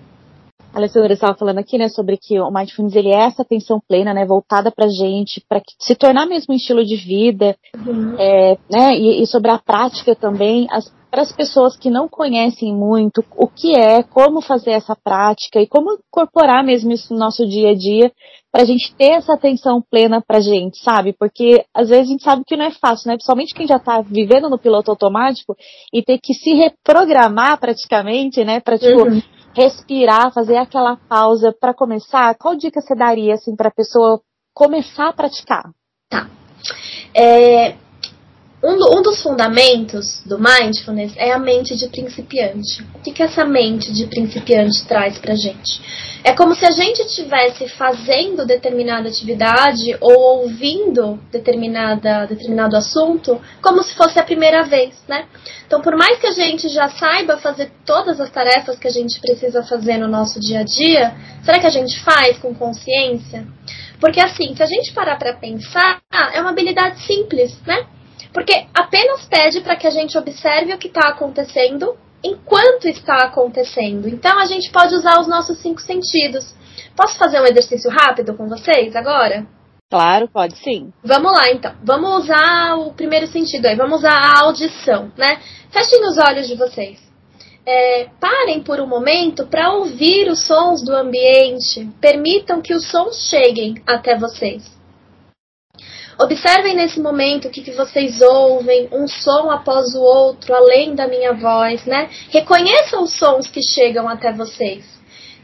A 0.75 0.77
Alessandra 0.77 1.13
estava 1.13 1.37
falando 1.37 1.59
aqui, 1.59 1.77
né, 1.77 1.87
sobre 1.87 2.17
que 2.17 2.37
o 2.37 2.51
mindfulness 2.51 2.97
ele 2.97 3.07
é 3.07 3.27
essa 3.27 3.43
atenção 3.43 3.81
plena, 3.87 4.13
né, 4.13 4.25
voltada 4.25 4.69
para 4.69 4.89
gente, 4.89 5.41
para 5.47 5.61
se 5.79 5.95
tornar 5.95 6.25
mesmo 6.25 6.53
um 6.53 6.57
estilo 6.57 6.83
de 6.83 6.97
vida, 6.97 7.55
uhum. 7.73 8.15
é, 8.19 8.57
né, 8.69 8.93
e, 8.93 9.23
e, 9.23 9.25
sobre 9.25 9.51
a 9.51 9.57
prática 9.57 10.13
também, 10.13 10.67
para 11.09 11.21
as 11.21 11.31
pessoas 11.31 11.77
que 11.77 11.89
não 11.89 12.09
conhecem 12.09 12.75
muito 12.75 13.23
o 13.37 13.47
que 13.47 13.73
é, 13.73 14.03
como 14.03 14.41
fazer 14.41 14.71
essa 14.71 14.97
prática 15.01 15.61
e 15.61 15.67
como 15.67 15.97
incorporar 16.09 16.61
mesmo 16.61 16.91
isso 16.91 17.13
no 17.13 17.19
nosso 17.19 17.47
dia 17.47 17.69
a 17.69 17.73
dia, 17.73 18.11
para 18.51 18.63
a 18.63 18.65
gente 18.65 18.93
ter 18.95 19.11
essa 19.11 19.33
atenção 19.33 19.81
plena 19.89 20.21
para 20.21 20.41
gente, 20.41 20.77
sabe? 20.79 21.13
Porque 21.17 21.63
às 21.73 21.87
vezes 21.87 22.07
a 22.07 22.11
gente 22.11 22.23
sabe 22.23 22.43
que 22.45 22.57
não 22.57 22.65
é 22.65 22.71
fácil, 22.71 23.07
né? 23.07 23.15
Principalmente 23.15 23.53
quem 23.53 23.67
já 23.67 23.77
está 23.77 24.01
vivendo 24.01 24.49
no 24.49 24.59
piloto 24.59 24.91
automático 24.91 25.55
e 25.93 26.01
ter 26.01 26.19
que 26.21 26.33
se 26.33 26.53
reprogramar 26.53 27.59
praticamente, 27.61 28.43
né? 28.43 28.59
Para 28.59 28.77
tipo, 28.77 29.03
uhum 29.03 29.21
respirar, 29.55 30.33
fazer 30.33 30.57
aquela 30.57 30.97
pausa 31.07 31.55
para 31.57 31.73
começar, 31.73 32.35
qual 32.35 32.55
dica 32.55 32.81
você 32.81 32.93
daria 32.93 33.35
assim 33.35 33.55
para 33.55 33.69
a 33.69 33.73
pessoa 33.73 34.21
começar 34.53 35.07
a 35.07 35.13
praticar? 35.13 35.71
Tá. 36.09 36.27
É, 37.13 37.75
um, 38.65 38.77
do, 38.77 38.97
um, 38.97 39.01
dos 39.03 39.21
fundamentos 39.21 40.21
do 40.25 40.39
mindfulness 40.39 41.13
é 41.15 41.31
a 41.31 41.37
mente 41.37 41.75
de 41.75 41.87
principiante. 41.87 42.83
O 42.95 42.99
que, 42.99 43.11
que 43.11 43.21
essa 43.21 43.45
mente 43.45 43.93
de 43.93 44.07
principiante 44.07 44.83
traz 44.87 45.19
pra 45.19 45.35
gente? 45.35 45.79
É 46.23 46.33
como 46.33 46.55
se 46.55 46.65
a 46.65 46.71
gente 46.71 47.03
estivesse 47.03 47.67
fazendo 47.69 48.45
determinada 48.45 49.07
atividade 49.07 49.95
ou 50.01 50.41
ouvindo 50.41 51.19
determinada, 51.31 52.25
determinado 52.25 52.75
assunto 52.75 53.39
como 53.61 53.83
se 53.83 53.93
fosse 53.93 54.17
a 54.17 54.23
primeira 54.23 54.63
vez, 54.63 54.95
né? 55.07 55.27
Então, 55.67 55.81
por 55.81 55.95
mais 55.95 56.17
que 56.19 56.25
a 56.25 56.31
gente 56.31 56.67
já 56.69 56.89
saiba 56.89 57.37
fazer 57.37 57.71
todas 57.85 58.19
as 58.19 58.31
tarefas 58.31 58.79
que 58.79 58.87
a 58.87 58.91
gente 58.91 59.19
precisa 59.19 59.61
fazer 59.61 59.97
no 59.97 60.07
nosso 60.07 60.39
dia 60.39 60.61
a 60.61 60.63
dia, 60.63 61.15
será 61.43 61.59
que 61.59 61.67
a 61.67 61.71
gente 61.71 61.99
faz 62.01 62.39
com 62.39 62.55
consciência? 62.55 63.45
Porque 63.99 64.19
assim, 64.19 64.55
se 64.55 64.63
a 64.63 64.67
gente 64.67 64.91
parar 64.93 65.17
para 65.17 65.33
pensar, 65.33 66.01
é 66.33 66.41
uma 66.41 66.49
habilidade 66.49 66.99
simples, 67.01 67.55
né? 67.65 67.85
Porque 68.35 68.67
apenas 68.73 69.25
pede 69.25 69.61
para 69.61 69.77
que 69.77 69.87
a 69.87 69.89
gente 69.89 70.17
observe 70.17 70.73
o 70.73 70.77
que 70.77 70.87
está 70.87 71.07
acontecendo 71.07 71.95
enquanto 72.21 72.85
está 72.85 73.19
acontecendo. 73.19 74.09
Então 74.09 74.37
a 74.37 74.45
gente 74.45 74.69
pode 74.71 74.93
usar 74.93 75.21
os 75.21 75.27
nossos 75.27 75.57
cinco 75.59 75.79
sentidos. 75.79 76.53
Posso 76.97 77.17
fazer 77.17 77.39
um 77.39 77.45
exercício 77.45 77.89
rápido 77.89 78.35
com 78.35 78.49
vocês 78.49 78.93
agora? 78.93 79.47
Claro, 79.89 80.27
pode 80.27 80.57
sim. 80.57 80.91
Vamos 81.01 81.31
lá 81.31 81.49
então. 81.49 81.75
Vamos 81.81 82.25
usar 82.25 82.75
o 82.75 82.91
primeiro 82.91 83.27
sentido 83.27 83.67
aí. 83.67 83.75
Vamos 83.77 83.99
usar 83.99 84.11
a 84.11 84.41
audição, 84.41 85.13
né? 85.15 85.39
Fechem 85.69 86.05
os 86.05 86.17
olhos 86.17 86.45
de 86.45 86.55
vocês. 86.55 86.99
É, 87.65 88.09
parem 88.19 88.61
por 88.61 88.81
um 88.81 88.87
momento 88.87 89.47
para 89.47 89.71
ouvir 89.71 90.29
os 90.29 90.45
sons 90.45 90.83
do 90.83 90.93
ambiente. 90.93 91.89
Permitam 92.01 92.61
que 92.61 92.73
os 92.73 92.85
sons 92.85 93.29
cheguem 93.29 93.81
até 93.87 94.17
vocês. 94.17 94.74
Observem 96.17 96.75
nesse 96.75 96.99
momento 96.99 97.47
o 97.47 97.51
que, 97.51 97.61
que 97.61 97.71
vocês 97.71 98.21
ouvem, 98.21 98.87
um 98.91 99.07
som 99.07 99.51
após 99.51 99.93
o 99.95 100.01
outro, 100.01 100.53
além 100.53 100.95
da 100.95 101.07
minha 101.07 101.33
voz, 101.33 101.85
né? 101.85 102.09
Reconheçam 102.29 103.03
os 103.03 103.17
sons 103.17 103.47
que 103.47 103.61
chegam 103.61 104.07
até 104.07 104.31
vocês. 104.31 104.85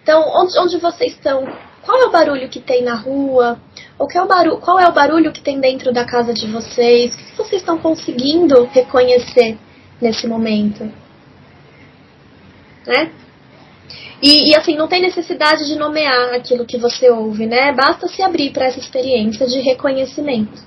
Então, 0.01 0.23
onde, 0.33 0.57
onde 0.57 0.77
vocês 0.77 1.13
estão? 1.13 1.45
Qual 1.83 2.01
é 2.01 2.05
o 2.05 2.11
barulho 2.11 2.47
que 2.47 2.61
tem 2.61 2.83
na 2.83 2.95
rua? 2.95 3.59
Ou 3.99 4.07
qual 4.07 4.23
é, 4.23 4.25
o 4.25 4.27
barulho, 4.27 4.57
qual 4.57 4.79
é 4.79 4.87
o 4.87 4.93
barulho 4.93 5.31
que 5.33 5.41
tem 5.41 5.59
dentro 5.59 5.91
da 5.91 6.05
casa 6.05 6.33
de 6.33 6.47
vocês? 6.47 7.13
O 7.13 7.17
que, 7.17 7.23
que 7.23 7.37
vocês 7.37 7.61
estão 7.61 7.77
conseguindo 7.77 8.63
reconhecer 8.65 9.57
nesse 9.99 10.25
momento? 10.25 10.89
Né? 12.87 13.11
E, 14.21 14.51
e, 14.51 14.55
assim, 14.55 14.75
não 14.75 14.87
tem 14.87 15.01
necessidade 15.01 15.65
de 15.65 15.75
nomear 15.75 16.35
aquilo 16.35 16.65
que 16.65 16.77
você 16.77 17.09
ouve, 17.09 17.47
né? 17.47 17.71
Basta 17.73 18.07
se 18.07 18.21
abrir 18.21 18.51
para 18.51 18.65
essa 18.65 18.79
experiência 18.79 19.47
de 19.47 19.59
reconhecimento. 19.59 20.61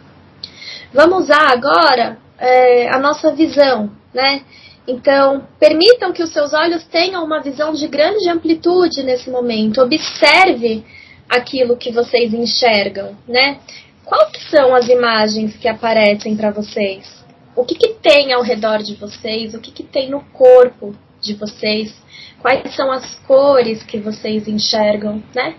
Vamos 0.92 1.24
usar 1.24 1.52
agora 1.52 2.18
é, 2.38 2.88
a 2.92 2.98
nossa 2.98 3.32
visão, 3.32 3.90
né? 4.12 4.42
Então, 4.86 5.46
permitam 5.58 6.12
que 6.12 6.22
os 6.22 6.30
seus 6.30 6.52
olhos 6.52 6.84
tenham 6.84 7.24
uma 7.24 7.40
visão 7.40 7.72
de 7.72 7.86
grande 7.88 8.28
amplitude 8.28 9.02
nesse 9.02 9.30
momento. 9.30 9.80
Observe 9.80 10.84
aquilo 11.28 11.76
que 11.76 11.90
vocês 11.90 12.34
enxergam, 12.34 13.16
né? 13.26 13.58
Quais 14.04 14.30
são 14.50 14.74
as 14.74 14.88
imagens 14.88 15.56
que 15.56 15.68
aparecem 15.68 16.36
para 16.36 16.50
vocês? 16.50 17.24
O 17.56 17.64
que, 17.64 17.74
que 17.74 17.94
tem 17.94 18.32
ao 18.32 18.42
redor 18.42 18.82
de 18.82 18.94
vocês? 18.96 19.54
O 19.54 19.60
que, 19.60 19.70
que 19.70 19.82
tem 19.82 20.10
no 20.10 20.20
corpo 20.32 20.94
de 21.20 21.34
vocês? 21.34 21.94
Quais 22.40 22.74
são 22.74 22.90
as 22.90 23.14
cores 23.26 23.82
que 23.82 23.98
vocês 23.98 24.46
enxergam, 24.46 25.22
né? 25.34 25.54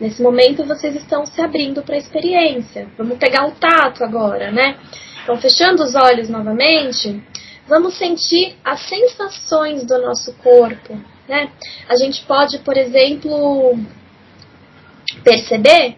Nesse 0.00 0.22
momento 0.22 0.64
vocês 0.64 0.94
estão 0.96 1.26
se 1.26 1.40
abrindo 1.40 1.82
para 1.82 1.94
a 1.94 1.98
experiência. 1.98 2.88
Vamos 2.96 3.18
pegar 3.18 3.46
o 3.46 3.52
tato 3.52 4.02
agora, 4.02 4.50
né? 4.50 4.78
Então, 5.22 5.36
fechando 5.38 5.82
os 5.82 5.94
olhos 5.94 6.28
novamente, 6.28 7.22
vamos 7.68 7.94
sentir 7.94 8.56
as 8.64 8.80
sensações 8.80 9.84
do 9.84 10.00
nosso 10.00 10.32
corpo, 10.34 10.98
né? 11.28 11.50
A 11.88 11.96
gente 11.96 12.24
pode, 12.24 12.58
por 12.60 12.76
exemplo, 12.76 13.78
perceber 15.22 15.96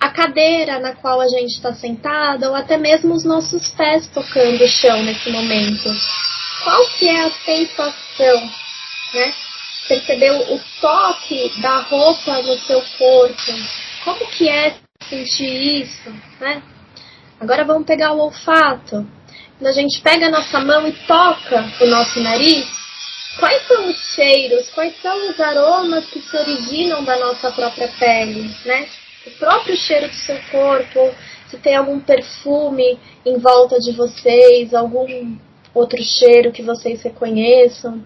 a 0.00 0.10
cadeira 0.10 0.80
na 0.80 0.94
qual 0.94 1.20
a 1.20 1.28
gente 1.28 1.54
está 1.54 1.72
sentada 1.74 2.48
ou 2.48 2.56
até 2.56 2.76
mesmo 2.76 3.14
os 3.14 3.24
nossos 3.24 3.68
pés 3.68 4.08
tocando 4.08 4.64
o 4.64 4.68
chão 4.68 5.02
nesse 5.04 5.30
momento. 5.30 5.88
Qual 6.64 6.86
que 6.98 7.08
é 7.08 7.20
a 7.24 7.30
sensação 7.30 8.61
né? 9.12 9.34
Perceber 9.88 10.30
o 10.30 10.60
toque 10.80 11.60
da 11.60 11.80
roupa 11.80 12.42
no 12.42 12.58
seu 12.60 12.82
corpo. 12.98 13.52
Como 14.04 14.26
que 14.28 14.48
é 14.48 14.76
sentir 15.08 15.82
isso, 15.82 16.10
né? 16.40 16.62
Agora 17.40 17.64
vamos 17.64 17.86
pegar 17.86 18.12
o 18.12 18.20
olfato. 18.20 19.06
Quando 19.58 19.66
a 19.66 19.72
gente 19.72 20.00
pega 20.00 20.26
a 20.26 20.30
nossa 20.30 20.60
mão 20.60 20.86
e 20.86 20.92
toca 20.92 21.72
o 21.80 21.86
nosso 21.86 22.20
nariz, 22.20 22.66
quais 23.38 23.66
são 23.66 23.88
os 23.88 23.98
cheiros, 24.14 24.70
quais 24.70 24.94
são 25.00 25.30
os 25.30 25.40
aromas 25.40 26.06
que 26.06 26.20
se 26.20 26.36
originam 26.36 27.04
da 27.04 27.18
nossa 27.18 27.50
própria 27.50 27.88
pele, 27.98 28.48
né? 28.64 28.88
O 29.26 29.30
próprio 29.32 29.76
cheiro 29.76 30.08
do 30.08 30.14
seu 30.14 30.38
corpo, 30.50 31.14
se 31.48 31.56
tem 31.58 31.76
algum 31.76 32.00
perfume 32.00 32.98
em 33.24 33.38
volta 33.38 33.78
de 33.78 33.92
vocês, 33.92 34.74
algum 34.74 35.36
outro 35.74 36.02
cheiro 36.02 36.52
que 36.52 36.62
vocês 36.62 37.02
reconheçam. 37.02 38.04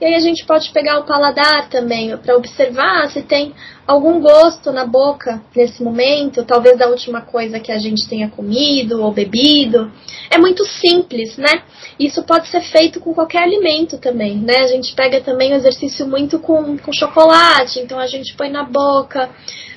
E 0.00 0.04
aí 0.06 0.14
a 0.14 0.20
gente 0.20 0.46
pode 0.46 0.70
pegar 0.70 0.98
o 0.98 1.04
paladar 1.04 1.68
também 1.68 2.16
para 2.16 2.34
observar 2.34 3.10
se 3.10 3.20
tem 3.20 3.54
algum 3.86 4.18
gosto 4.18 4.72
na 4.72 4.86
boca 4.86 5.42
nesse 5.54 5.82
momento, 5.82 6.42
talvez 6.42 6.78
da 6.78 6.88
última 6.88 7.20
coisa 7.20 7.60
que 7.60 7.70
a 7.70 7.78
gente 7.78 8.08
tenha 8.08 8.30
comido 8.30 9.02
ou 9.02 9.12
bebido. 9.12 9.92
É 10.30 10.38
muito 10.38 10.64
simples, 10.64 11.36
né? 11.36 11.64
Isso 11.98 12.22
pode 12.22 12.48
ser 12.48 12.62
feito 12.62 12.98
com 12.98 13.12
qualquer 13.12 13.42
alimento 13.42 13.98
também, 13.98 14.38
né? 14.38 14.60
A 14.60 14.68
gente 14.68 14.94
pega 14.94 15.20
também 15.20 15.52
o 15.52 15.56
exercício 15.56 16.06
muito 16.06 16.38
com, 16.38 16.78
com 16.78 16.92
chocolate, 16.94 17.78
então 17.80 17.98
a 17.98 18.06
gente 18.06 18.34
põe 18.34 18.48
na 18.48 18.62
boca, 18.62 19.28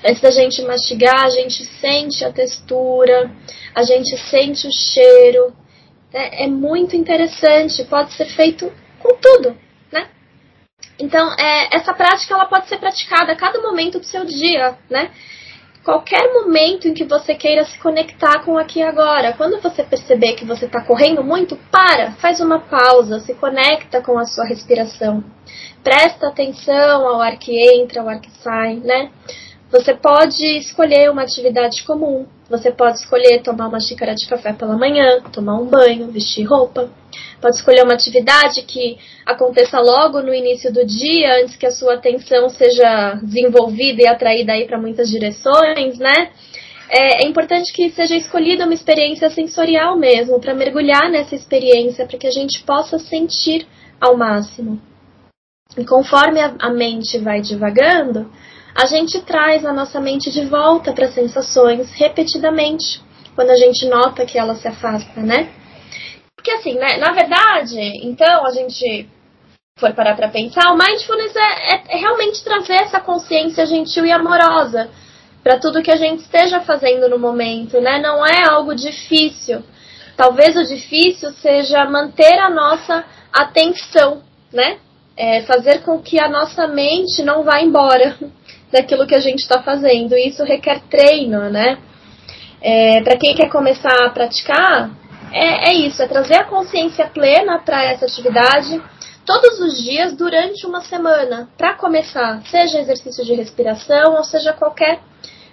antes 0.05 0.21
da 0.21 0.31
gente 0.31 0.62
mastigar, 0.62 1.25
a 1.25 1.29
gente 1.29 1.65
sente 1.81 2.23
a 2.23 2.31
textura, 2.31 3.29
a 3.75 3.83
gente 3.83 4.15
sente 4.29 4.67
o 4.67 4.71
cheiro. 4.71 5.53
É, 6.13 6.45
é 6.45 6.47
muito 6.47 6.95
interessante, 6.95 7.83
pode 7.83 8.13
ser 8.13 8.27
feito 8.27 8.71
com 8.99 9.15
tudo, 9.15 9.57
então, 10.99 11.34
é, 11.34 11.75
essa 11.75 11.93
prática 11.93 12.34
ela 12.34 12.45
pode 12.45 12.67
ser 12.67 12.77
praticada 12.77 13.32
a 13.32 13.36
cada 13.36 13.62
momento 13.62 13.99
do 13.99 14.06
seu 14.06 14.25
dia, 14.25 14.77
né? 14.89 15.12
Qualquer 15.84 16.32
momento 16.32 16.88
em 16.88 16.93
que 16.93 17.03
você 17.03 17.36
queira 17.36 17.65
se 17.65 17.77
conectar 17.77 18.39
com 18.45 18.58
aqui 18.58 18.79
e 18.79 18.84
agora. 18.84 19.34
Quando 19.34 19.62
você 19.62 19.84
perceber 19.84 20.34
que 20.34 20.45
você 20.45 20.65
está 20.65 20.82
correndo 20.82 21.21
muito, 21.21 21.58
para, 21.69 22.13
faz 22.13 22.39
uma 22.39 22.60
pausa, 22.60 23.19
se 23.19 23.34
conecta 23.34 24.01
com 24.01 24.17
a 24.17 24.25
sua 24.25 24.45
respiração. 24.45 25.21
Presta 25.84 26.27
atenção 26.27 27.06
ao 27.06 27.21
ar 27.21 27.38
que 27.38 27.51
entra, 27.75 28.01
ao 28.01 28.08
ar 28.08 28.21
que 28.21 28.32
sai, 28.41 28.75
né? 28.75 29.12
Você 29.73 29.95
pode 29.95 30.45
escolher 30.59 31.09
uma 31.09 31.23
atividade 31.23 31.81
comum. 31.81 32.27
Você 32.47 32.71
pode 32.71 32.99
escolher 32.99 33.41
tomar 33.41 33.69
uma 33.69 33.79
xícara 33.79 34.13
de 34.13 34.27
café 34.27 34.53
pela 34.53 34.77
manhã, 34.77 35.19
tomar 35.31 35.59
um 35.59 35.65
banho, 35.65 36.12
vestir 36.12 36.43
roupa. 36.43 36.91
Pode 37.41 37.55
escolher 37.55 37.83
uma 37.83 37.95
atividade 37.95 38.62
que 38.62 38.99
aconteça 39.25 39.79
logo 39.79 40.21
no 40.21 40.31
início 40.31 40.71
do 40.71 40.86
dia, 40.86 41.41
antes 41.41 41.55
que 41.55 41.65
a 41.65 41.71
sua 41.71 41.95
atenção 41.95 42.49
seja 42.49 43.15
desenvolvida 43.23 44.03
e 44.03 44.07
atraída 44.07 44.53
aí 44.53 44.67
para 44.67 44.79
muitas 44.79 45.09
direções, 45.09 45.97
né? 45.97 46.29
É, 46.88 47.23
é, 47.23 47.27
importante 47.27 47.73
que 47.73 47.89
seja 47.89 48.15
escolhida 48.15 48.65
uma 48.65 48.75
experiência 48.75 49.27
sensorial 49.31 49.97
mesmo, 49.97 50.39
para 50.39 50.53
mergulhar 50.53 51.09
nessa 51.09 51.33
experiência, 51.33 52.05
para 52.05 52.19
que 52.19 52.27
a 52.27 52.31
gente 52.31 52.62
possa 52.62 52.99
sentir 52.99 53.65
ao 53.99 54.15
máximo. 54.15 54.79
E 55.75 55.83
conforme 55.83 56.39
a, 56.39 56.53
a 56.59 56.69
mente 56.69 57.17
vai 57.17 57.41
divagando, 57.41 58.29
a 58.75 58.86
gente 58.86 59.21
traz 59.21 59.65
a 59.65 59.73
nossa 59.73 59.99
mente 59.99 60.31
de 60.31 60.45
volta 60.45 60.93
para 60.93 61.05
as 61.05 61.13
sensações 61.13 61.91
repetidamente, 61.93 63.01
quando 63.36 63.51
a 63.51 63.55
gente 63.55 63.86
nota 63.88 64.25
que 64.25 64.38
ela 64.38 64.55
se 64.55 64.67
afasta, 64.67 65.21
né? 65.21 65.51
Porque 66.36 66.51
assim, 66.51 66.73
né, 66.73 66.97
na 66.97 67.12
verdade, 67.12 67.79
então 68.05 68.45
a 68.45 68.51
gente 68.51 69.07
for 69.79 69.93
parar 69.93 70.15
para 70.15 70.27
pensar, 70.27 70.71
o 70.71 70.77
mindfulness 70.77 71.36
é, 71.36 71.75
é, 71.75 71.83
é 71.89 71.97
realmente 71.97 72.43
trazer 72.43 72.73
essa 72.73 72.99
consciência 72.99 73.65
gentil 73.65 74.05
e 74.05 74.12
amorosa 74.12 74.89
para 75.43 75.59
tudo 75.59 75.81
que 75.81 75.91
a 75.91 75.95
gente 75.95 76.21
esteja 76.21 76.62
fazendo 76.62 77.09
no 77.09 77.19
momento, 77.19 77.79
né? 77.81 77.99
Não 77.99 78.25
é 78.25 78.47
algo 78.49 78.73
difícil. 78.73 79.63
Talvez 80.15 80.55
o 80.55 80.63
difícil 80.63 81.31
seja 81.33 81.86
manter 81.86 82.39
a 82.39 82.49
nossa 82.49 83.03
atenção, 83.31 84.21
né? 84.51 84.77
É 85.17 85.41
fazer 85.41 85.81
com 85.83 86.01
que 86.01 86.19
a 86.19 86.29
nossa 86.29 86.67
mente 86.67 87.21
não 87.23 87.43
vá 87.43 87.62
embora 87.62 88.17
daquilo 88.73 89.07
que 89.07 89.15
a 89.15 89.21
gente 89.21 89.39
está 89.39 89.62
fazendo. 89.62 90.15
E 90.15 90.27
isso 90.27 90.43
requer 90.43 90.81
treino, 90.89 91.49
né? 91.49 91.77
É, 92.62 93.01
para 93.01 93.17
quem 93.17 93.36
quer 93.36 93.49
começar 93.49 94.05
a 94.05 94.09
praticar, 94.09 94.89
é, 95.31 95.69
é 95.69 95.73
isso, 95.73 96.01
é 96.01 96.07
trazer 96.07 96.36
a 96.36 96.45
consciência 96.45 97.05
plena 97.07 97.59
para 97.59 97.83
essa 97.83 98.05
atividade 98.05 98.81
todos 99.25 99.59
os 99.59 99.81
dias 99.81 100.15
durante 100.15 100.65
uma 100.65 100.81
semana, 100.81 101.49
para 101.57 101.75
começar, 101.75 102.41
seja 102.45 102.79
exercício 102.79 103.23
de 103.23 103.33
respiração 103.33 104.15
ou 104.15 104.23
seja 104.23 104.53
qualquer 104.53 104.99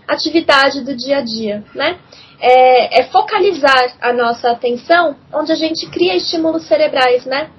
atividade 0.09 0.83
do 0.83 0.97
dia 0.97 1.19
a 1.19 1.21
dia, 1.21 1.65
né? 1.75 1.99
É, 2.41 3.01
é 3.01 3.05
focalizar 3.05 3.97
a 4.01 4.13
nossa 4.13 4.51
atenção 4.51 5.15
onde 5.33 5.53
a 5.53 5.55
gente 5.55 5.87
cria 5.91 6.17
estímulos 6.17 6.67
cerebrais, 6.67 7.25
né? 7.27 7.51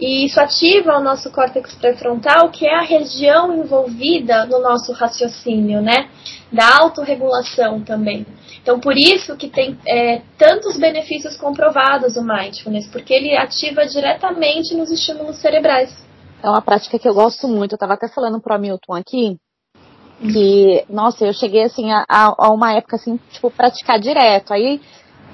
E 0.00 0.24
isso 0.24 0.40
ativa 0.40 0.96
o 0.96 1.02
nosso 1.02 1.30
córtex 1.30 1.74
pré-frontal, 1.74 2.50
que 2.50 2.66
é 2.66 2.74
a 2.74 2.82
região 2.82 3.54
envolvida 3.54 4.46
no 4.46 4.58
nosso 4.58 4.92
raciocínio, 4.92 5.82
né? 5.82 6.08
Da 6.50 6.78
autorregulação 6.78 7.82
também. 7.82 8.26
Então, 8.62 8.80
por 8.80 8.96
isso 8.96 9.36
que 9.36 9.48
tem 9.48 9.78
é, 9.86 10.22
tantos 10.38 10.78
benefícios 10.78 11.36
comprovados 11.36 12.16
o 12.16 12.22
mindfulness, 12.22 12.86
porque 12.88 13.12
ele 13.12 13.36
ativa 13.36 13.86
diretamente 13.86 14.74
nos 14.74 14.90
estímulos 14.90 15.36
cerebrais. 15.36 15.94
É 16.42 16.48
uma 16.48 16.62
prática 16.62 16.98
que 16.98 17.08
eu 17.08 17.14
gosto 17.14 17.46
muito. 17.46 17.72
Eu 17.72 17.76
estava 17.76 17.94
até 17.94 18.08
falando 18.08 18.40
pro 18.40 18.54
Hamilton 18.54 18.94
aqui, 18.94 19.36
que, 20.20 20.84
nossa, 20.88 21.26
eu 21.26 21.32
cheguei 21.32 21.64
assim 21.64 21.90
a, 21.90 22.04
a 22.08 22.50
uma 22.50 22.72
época 22.72 22.96
assim, 22.96 23.18
tipo, 23.30 23.50
praticar 23.50 23.98
direto. 23.98 24.52
Aí 24.52 24.80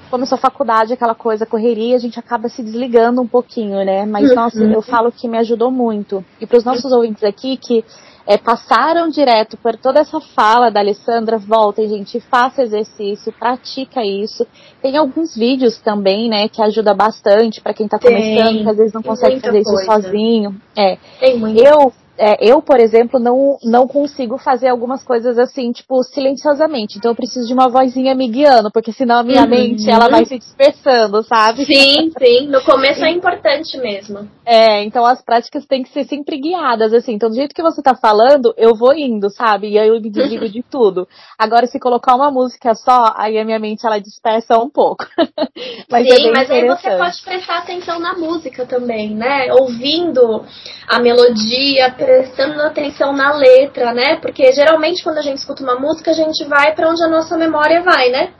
começou 0.09 0.35
a 0.35 0.39
faculdade, 0.39 0.93
aquela 0.93 1.15
coisa, 1.15 1.45
correria, 1.45 1.95
a 1.95 1.99
gente 1.99 2.19
acaba 2.19 2.49
se 2.49 2.63
desligando 2.63 3.21
um 3.21 3.27
pouquinho, 3.27 3.83
né? 3.85 4.05
Mas, 4.05 4.33
nossa, 4.33 4.61
eu 4.63 4.81
falo 4.81 5.11
que 5.11 5.27
me 5.27 5.37
ajudou 5.37 5.71
muito. 5.71 6.23
E 6.39 6.45
para 6.45 6.57
os 6.57 6.63
nossos 6.63 6.91
ouvintes 6.91 7.23
aqui 7.23 7.57
que 7.57 7.83
é, 8.27 8.37
passaram 8.37 9.07
direto 9.07 9.55
por 9.57 9.77
toda 9.77 10.01
essa 10.01 10.19
fala 10.19 10.69
da 10.69 10.81
Alessandra, 10.81 11.37
voltem, 11.37 11.87
gente, 11.87 12.19
faça 12.19 12.61
exercício, 12.61 13.31
pratica 13.31 14.05
isso. 14.05 14.45
Tem 14.81 14.97
alguns 14.97 15.35
vídeos 15.35 15.79
também, 15.79 16.29
né, 16.29 16.49
que 16.49 16.61
ajuda 16.61 16.93
bastante 16.93 17.61
para 17.61 17.73
quem 17.73 17.85
está 17.85 17.97
começando, 17.97 18.63
que 18.63 18.69
às 18.69 18.77
vezes 18.77 18.93
não 18.93 19.01
consegue 19.01 19.39
fazer 19.39 19.63
coisa. 19.63 19.81
isso 19.81 19.91
sozinho. 19.91 20.55
É. 20.75 20.97
Tem 21.19 21.39
muito. 21.39 21.63
Eu 21.63 21.93
é, 22.17 22.37
eu, 22.41 22.61
por 22.61 22.79
exemplo, 22.79 23.19
não, 23.19 23.57
não 23.63 23.87
consigo 23.87 24.37
fazer 24.37 24.67
algumas 24.67 25.03
coisas 25.03 25.37
assim, 25.37 25.71
tipo, 25.71 26.01
silenciosamente. 26.03 26.97
Então 26.97 27.11
eu 27.11 27.15
preciso 27.15 27.47
de 27.47 27.53
uma 27.53 27.69
vozinha 27.69 28.15
me 28.15 28.27
guiando, 28.27 28.71
porque 28.71 28.91
senão 28.91 29.17
a 29.19 29.23
minha 29.23 29.43
uhum. 29.43 29.49
mente 29.49 29.89
ela 29.89 30.09
vai 30.09 30.25
se 30.25 30.37
dispersando, 30.37 31.23
sabe? 31.23 31.65
Sim, 31.65 32.11
sim. 32.17 32.47
No 32.47 32.61
começo 32.63 33.03
é 33.03 33.11
importante 33.11 33.77
mesmo. 33.77 34.27
É, 34.45 34.83
então 34.83 35.05
as 35.05 35.21
práticas 35.21 35.65
têm 35.65 35.83
que 35.83 35.89
ser 35.89 36.05
sempre 36.05 36.37
guiadas, 36.39 36.93
assim. 36.93 37.13
Então, 37.13 37.29
do 37.29 37.35
jeito 37.35 37.53
que 37.53 37.61
você 37.61 37.81
tá 37.81 37.95
falando, 37.95 38.53
eu 38.57 38.75
vou 38.75 38.93
indo, 38.93 39.29
sabe? 39.29 39.69
E 39.69 39.77
aí 39.77 39.87
eu 39.87 40.01
me 40.01 40.09
desligo 40.09 40.49
de 40.49 40.63
tudo. 40.63 41.07
Agora, 41.37 41.67
se 41.67 41.79
colocar 41.79 42.15
uma 42.15 42.31
música 42.31 42.73
só, 42.73 43.13
aí 43.15 43.37
a 43.37 43.45
minha 43.45 43.59
mente 43.59 43.85
ela 43.85 43.99
dispersa 43.99 44.57
um 44.57 44.69
pouco. 44.69 45.05
mas 45.89 46.07
sim, 46.07 46.29
é 46.29 46.31
mas 46.31 46.49
aí 46.49 46.65
você 46.65 46.89
pode 46.97 47.21
prestar 47.21 47.59
atenção 47.59 47.99
na 47.99 48.15
música 48.15 48.65
também, 48.65 49.13
né? 49.13 49.53
Ouvindo 49.53 50.43
a 50.87 50.99
melodia, 50.99 51.91
prestando 52.07 52.61
atenção 52.61 53.11
na 53.11 53.35
letra, 53.35 53.93
né? 53.93 54.15
Porque 54.21 54.53
geralmente 54.53 55.03
quando 55.03 55.17
a 55.17 55.21
gente 55.21 55.39
escuta 55.39 55.61
uma 55.61 55.77
música, 55.77 56.11
a 56.11 56.13
gente 56.13 56.45
vai 56.45 56.73
para 56.73 56.89
onde 56.89 57.03
a 57.03 57.07
nossa 57.09 57.37
memória 57.37 57.83
vai, 57.83 58.09
né? 58.09 58.31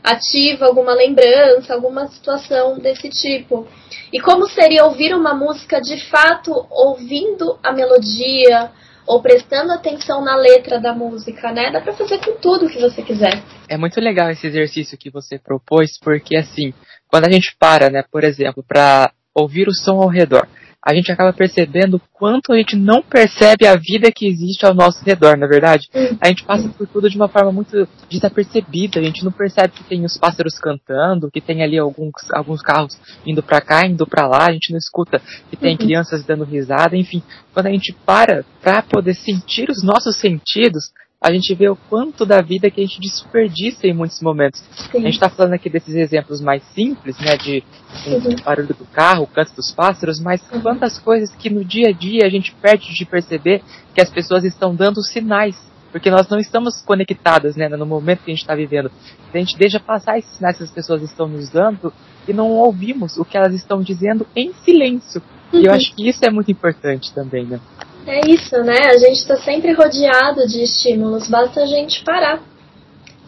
Ativa 0.00 0.66
alguma 0.66 0.94
lembrança, 0.94 1.74
alguma 1.74 2.06
situação 2.06 2.78
desse 2.78 3.08
tipo. 3.08 3.66
E 4.12 4.20
como 4.20 4.46
seria 4.48 4.84
ouvir 4.84 5.12
uma 5.12 5.34
música 5.34 5.80
de 5.80 6.08
fato 6.08 6.52
ouvindo 6.70 7.58
a 7.64 7.72
melodia 7.72 8.70
ou 9.04 9.20
prestando 9.20 9.72
atenção 9.72 10.22
na 10.22 10.36
letra 10.36 10.78
da 10.78 10.94
música, 10.94 11.50
né? 11.50 11.72
Dá 11.72 11.80
para 11.80 11.94
fazer 11.94 12.24
com 12.24 12.36
tudo 12.36 12.70
que 12.70 12.80
você 12.80 13.02
quiser. 13.02 13.42
É 13.68 13.76
muito 13.76 14.00
legal 14.00 14.30
esse 14.30 14.46
exercício 14.46 14.96
que 14.96 15.10
você 15.10 15.36
propôs, 15.36 15.98
porque 16.00 16.36
assim, 16.36 16.72
quando 17.08 17.26
a 17.26 17.30
gente 17.30 17.56
para, 17.58 17.90
né, 17.90 18.04
por 18.08 18.22
exemplo, 18.22 18.62
para 18.62 19.10
ouvir 19.34 19.66
o 19.66 19.74
som 19.74 20.00
ao 20.00 20.08
redor, 20.08 20.46
a 20.90 20.94
gente 20.94 21.12
acaba 21.12 21.32
percebendo 21.32 22.00
quanto 22.12 22.52
a 22.52 22.56
gente 22.56 22.76
não 22.76 23.00
percebe 23.00 23.66
a 23.66 23.76
vida 23.76 24.10
que 24.10 24.26
existe 24.26 24.66
ao 24.66 24.74
nosso 24.74 25.04
redor, 25.04 25.36
na 25.36 25.46
é 25.46 25.48
verdade. 25.48 25.88
A 26.20 26.28
gente 26.28 26.44
passa 26.44 26.68
por 26.68 26.86
tudo 26.86 27.08
de 27.08 27.16
uma 27.16 27.28
forma 27.28 27.52
muito 27.52 27.86
desapercebida, 28.10 28.98
a 28.98 29.02
gente 29.02 29.24
não 29.24 29.30
percebe 29.30 29.72
que 29.72 29.84
tem 29.84 30.04
os 30.04 30.16
pássaros 30.16 30.58
cantando, 30.58 31.30
que 31.30 31.40
tem 31.40 31.62
ali 31.62 31.78
alguns, 31.78 32.12
alguns 32.32 32.60
carros 32.60 32.98
indo 33.24 33.42
para 33.42 33.60
cá, 33.60 33.86
indo 33.86 34.06
para 34.06 34.26
lá, 34.26 34.46
a 34.48 34.52
gente 34.52 34.72
não 34.72 34.78
escuta 34.78 35.22
que 35.48 35.56
tem 35.56 35.72
uhum. 35.72 35.78
crianças 35.78 36.24
dando 36.24 36.44
risada, 36.44 36.96
enfim. 36.96 37.22
Quando 37.54 37.66
a 37.66 37.70
gente 37.70 37.92
para 38.04 38.44
para 38.60 38.82
poder 38.82 39.14
sentir 39.14 39.70
os 39.70 39.82
nossos 39.82 40.16
sentidos, 40.16 40.90
a 41.22 41.30
gente 41.30 41.54
vê 41.54 41.68
o 41.68 41.76
quanto 41.76 42.24
da 42.24 42.40
vida 42.40 42.70
que 42.70 42.80
a 42.80 42.86
gente 42.86 42.98
desperdiça 42.98 43.86
em 43.86 43.92
muitos 43.92 44.22
momentos. 44.22 44.62
Sim. 44.90 44.98
A 44.98 45.00
gente 45.00 45.14
está 45.14 45.28
falando 45.28 45.52
aqui 45.52 45.68
desses 45.68 45.94
exemplos 45.94 46.40
mais 46.40 46.62
simples, 46.74 47.18
né, 47.18 47.36
de 47.36 47.62
uhum. 48.06 48.36
barulho 48.42 48.68
do 48.68 48.86
carro, 48.86 49.24
o 49.24 49.26
canto 49.26 49.54
dos 49.54 49.70
pássaros, 49.70 50.18
mas 50.18 50.40
uhum. 50.50 50.62
quantas 50.62 50.98
coisas 50.98 51.30
que 51.36 51.50
no 51.50 51.62
dia 51.62 51.90
a 51.90 51.92
dia 51.92 52.24
a 52.24 52.30
gente 52.30 52.54
perde 52.54 52.94
de 52.94 53.04
perceber 53.04 53.62
que 53.94 54.00
as 54.00 54.08
pessoas 54.08 54.44
estão 54.44 54.74
dando 54.74 55.02
sinais, 55.02 55.60
porque 55.92 56.10
nós 56.10 56.26
não 56.26 56.38
estamos 56.38 56.80
conectadas, 56.80 57.54
né, 57.54 57.68
no 57.68 57.84
momento 57.84 58.22
que 58.24 58.30
a 58.30 58.34
gente 58.34 58.42
está 58.42 58.54
vivendo. 58.54 58.90
A 59.32 59.36
gente 59.36 59.58
deixa 59.58 59.78
passar 59.78 60.18
esses 60.18 60.36
sinais 60.36 60.56
que 60.56 60.64
as 60.64 60.70
pessoas 60.70 61.02
estão 61.02 61.28
nos 61.28 61.50
dando 61.50 61.92
e 62.26 62.32
não 62.32 62.48
ouvimos 62.48 63.18
o 63.18 63.26
que 63.26 63.36
elas 63.36 63.52
estão 63.52 63.82
dizendo 63.82 64.26
em 64.34 64.54
silêncio. 64.64 65.22
Uhum. 65.52 65.60
E 65.60 65.64
eu 65.64 65.70
uhum. 65.70 65.76
acho 65.76 65.94
que 65.94 66.08
isso 66.08 66.24
é 66.24 66.30
muito 66.30 66.50
importante 66.50 67.12
também, 67.12 67.44
né? 67.44 67.60
É 68.06 68.20
isso, 68.26 68.56
né? 68.62 68.86
A 68.86 68.98
gente 68.98 69.18
está 69.18 69.36
sempre 69.36 69.72
rodeado 69.72 70.46
de 70.46 70.62
estímulos, 70.62 71.28
basta 71.28 71.62
a 71.62 71.66
gente 71.66 72.02
parar. 72.02 72.40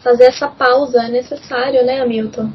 Fazer 0.02 0.24
essa 0.24 0.48
pausa 0.48 1.02
é 1.02 1.08
necessário, 1.08 1.84
né, 1.84 2.00
Hamilton? 2.00 2.50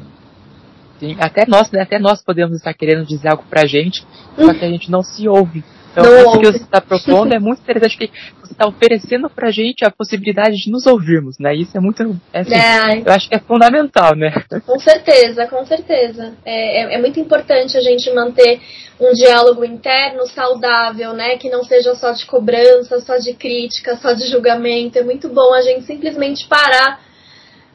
Sim, 0.98 1.16
até 1.20 1.46
nós, 1.46 1.70
né? 1.70 1.82
Até 1.82 1.98
nós 1.98 2.22
podemos 2.22 2.56
estar 2.56 2.74
querendo 2.74 3.06
dizer 3.06 3.28
algo 3.28 3.44
pra 3.48 3.66
gente, 3.66 4.04
só 4.36 4.52
que 4.52 4.64
a 4.64 4.68
gente 4.68 4.90
não 4.90 5.02
se 5.02 5.28
ouve. 5.28 5.64
Então, 6.00 6.24
não 6.24 6.32
o 6.32 6.40
que 6.40 6.46
você 6.46 6.58
está 6.58 6.80
propondo 6.80 7.32
é 7.32 7.38
muito 7.40 7.60
interessante, 7.60 7.96
que 7.96 8.10
você 8.40 8.52
está 8.52 8.66
oferecendo 8.66 9.28
pra 9.28 9.50
gente 9.50 9.84
a 9.84 9.90
possibilidade 9.90 10.56
de 10.56 10.70
nos 10.70 10.86
ouvirmos, 10.86 11.38
né? 11.38 11.54
Isso 11.54 11.76
é 11.76 11.80
muito, 11.80 12.18
é, 12.32 12.40
assim, 12.40 12.54
é. 12.54 13.02
eu 13.04 13.12
acho 13.12 13.28
que 13.28 13.34
é 13.34 13.38
fundamental, 13.38 14.14
né? 14.14 14.32
Com 14.64 14.78
certeza, 14.78 15.46
com 15.46 15.64
certeza. 15.64 16.34
É, 16.44 16.82
é, 16.82 16.94
é 16.94 16.98
muito 16.98 17.18
importante 17.18 17.76
a 17.76 17.80
gente 17.80 18.12
manter 18.12 18.60
um 19.00 19.12
diálogo 19.12 19.64
interno 19.64 20.26
saudável, 20.26 21.12
né? 21.12 21.36
Que 21.36 21.48
não 21.48 21.62
seja 21.62 21.94
só 21.94 22.12
de 22.12 22.26
cobrança, 22.26 23.00
só 23.00 23.16
de 23.16 23.34
crítica, 23.34 23.96
só 23.96 24.12
de 24.12 24.26
julgamento. 24.28 24.98
É 24.98 25.02
muito 25.02 25.28
bom 25.28 25.54
a 25.54 25.62
gente 25.62 25.84
simplesmente 25.84 26.46
parar. 26.48 27.00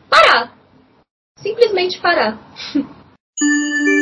Parar. 0.09 0.53
Simplesmente 1.39 1.99
parar. 1.99 2.39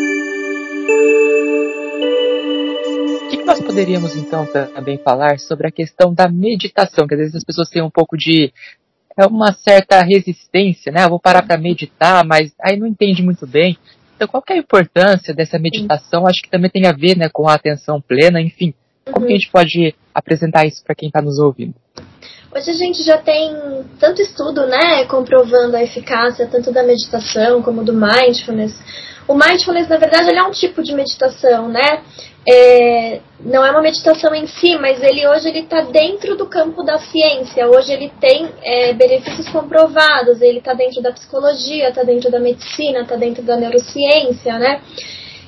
nós 3.52 3.60
poderíamos 3.60 4.16
então 4.16 4.46
também 4.46 4.98
falar 4.98 5.38
sobre 5.38 5.68
a 5.68 5.72
questão 5.72 6.14
da 6.14 6.30
meditação? 6.30 7.06
Que 7.06 7.16
às 7.16 7.20
vezes 7.20 7.36
as 7.36 7.44
pessoas 7.44 7.68
têm 7.70 7.82
um 7.82 7.90
pouco 7.90 8.16
de 8.16 8.54
é 9.18 9.26
uma 9.26 9.52
certa 9.52 10.02
resistência, 10.02 10.90
né? 10.90 11.04
Eu 11.04 11.10
vou 11.10 11.20
parar 11.20 11.46
para 11.46 11.58
meditar, 11.58 12.24
mas 12.26 12.54
aí 12.62 12.78
não 12.78 12.88
entende 12.88 13.22
muito 13.22 13.46
bem. 13.46 13.78
Então, 14.16 14.26
qual 14.26 14.42
é 14.50 14.54
a 14.54 14.58
importância 14.58 15.34
dessa 15.34 15.60
meditação? 15.60 16.26
Acho 16.26 16.42
que 16.42 16.50
também 16.50 16.72
tem 16.72 16.86
a 16.86 16.94
ver 16.94 17.18
né, 17.18 17.28
com 17.28 17.50
a 17.50 17.56
atenção 17.56 18.00
plena, 18.00 18.40
enfim. 18.40 18.74
Como 19.04 19.26
que 19.26 19.34
a 19.34 19.36
uhum. 19.36 19.40
gente 19.40 19.52
pode 19.52 19.96
apresentar 20.16 20.66
isso 20.66 20.82
para 20.82 20.96
quem 20.96 21.10
está 21.10 21.22
nos 21.22 21.38
ouvindo? 21.38 21.76
Hoje 22.54 22.70
a 22.70 22.74
gente 22.74 23.04
já 23.04 23.18
tem 23.18 23.56
tanto 24.00 24.22
estudo, 24.22 24.66
né, 24.68 25.06
comprovando 25.06 25.78
a 25.78 25.84
eficácia 25.84 26.48
tanto 26.48 26.72
da 26.72 26.84
meditação 26.84 27.62
como 27.62 27.84
do 27.84 27.94
mindfulness. 27.94 28.74
O 29.28 29.34
mindfulness, 29.34 29.88
na 29.88 29.98
verdade, 29.98 30.30
ele 30.30 30.40
é 30.40 30.44
um 30.44 30.52
tipo 30.52 30.84
de 30.84 30.94
meditação, 30.94 31.70
né? 31.70 32.04
É, 32.48 33.22
não 33.40 33.64
é 33.66 33.72
uma 33.72 33.82
meditação 33.82 34.34
em 34.34 34.48
si, 34.48 34.76
mas 34.78 35.02
ele 35.02 35.28
hoje 35.28 35.48
ele 35.48 35.60
está 35.60 35.82
dentro 35.82 36.36
do 36.36 36.48
campo 36.48 36.84
da 36.84 36.98
ciência. 36.98 37.68
Hoje 37.68 37.94
ele 37.94 38.12
tem 38.20 38.50
é, 38.64 38.94
benefícios 38.94 39.48
comprovados. 39.50 40.42
Ele 40.42 40.58
está 40.58 40.74
dentro 40.74 41.02
da 41.02 41.12
psicologia, 41.12 41.90
está 41.90 42.04
dentro 42.04 42.32
da 42.32 42.40
medicina, 42.40 43.02
está 43.02 43.16
dentro 43.16 43.44
da 43.44 43.56
neurociência, 43.56 44.58
né? 44.58 44.82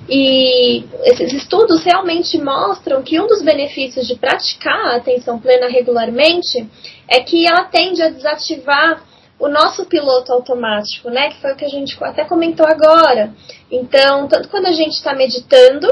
E 0.10 0.84
esses 1.04 1.32
estudos 1.32 1.84
realmente 1.84 2.38
mostram 2.38 3.02
que 3.02 3.20
um 3.20 3.28
dos 3.28 3.42
benefícios 3.42 4.06
de 4.06 4.16
praticar 4.16 4.88
a 4.88 4.96
atenção 4.98 5.39
plena 5.39 5.68
regularmente 5.68 6.68
é 7.08 7.22
que 7.22 7.48
ela 7.48 7.63
tende 7.66 8.02
a 8.02 8.10
desativar 8.10 9.04
o 9.39 9.48
nosso 9.48 9.86
piloto 9.86 10.32
automático, 10.32 11.10
né? 11.10 11.30
Que 11.30 11.42
foi 11.42 11.54
o 11.54 11.56
que 11.56 11.66
a 11.66 11.70
gente 11.70 11.98
até 12.04 12.26
comentou 12.26 12.66
agora. 12.66 13.34
Então, 13.72 14.28
tanto 14.28 14.50
quando 14.50 14.68
a 14.68 14.72
gente 14.72 14.94
está 14.94 15.13
meditando, 15.13 15.88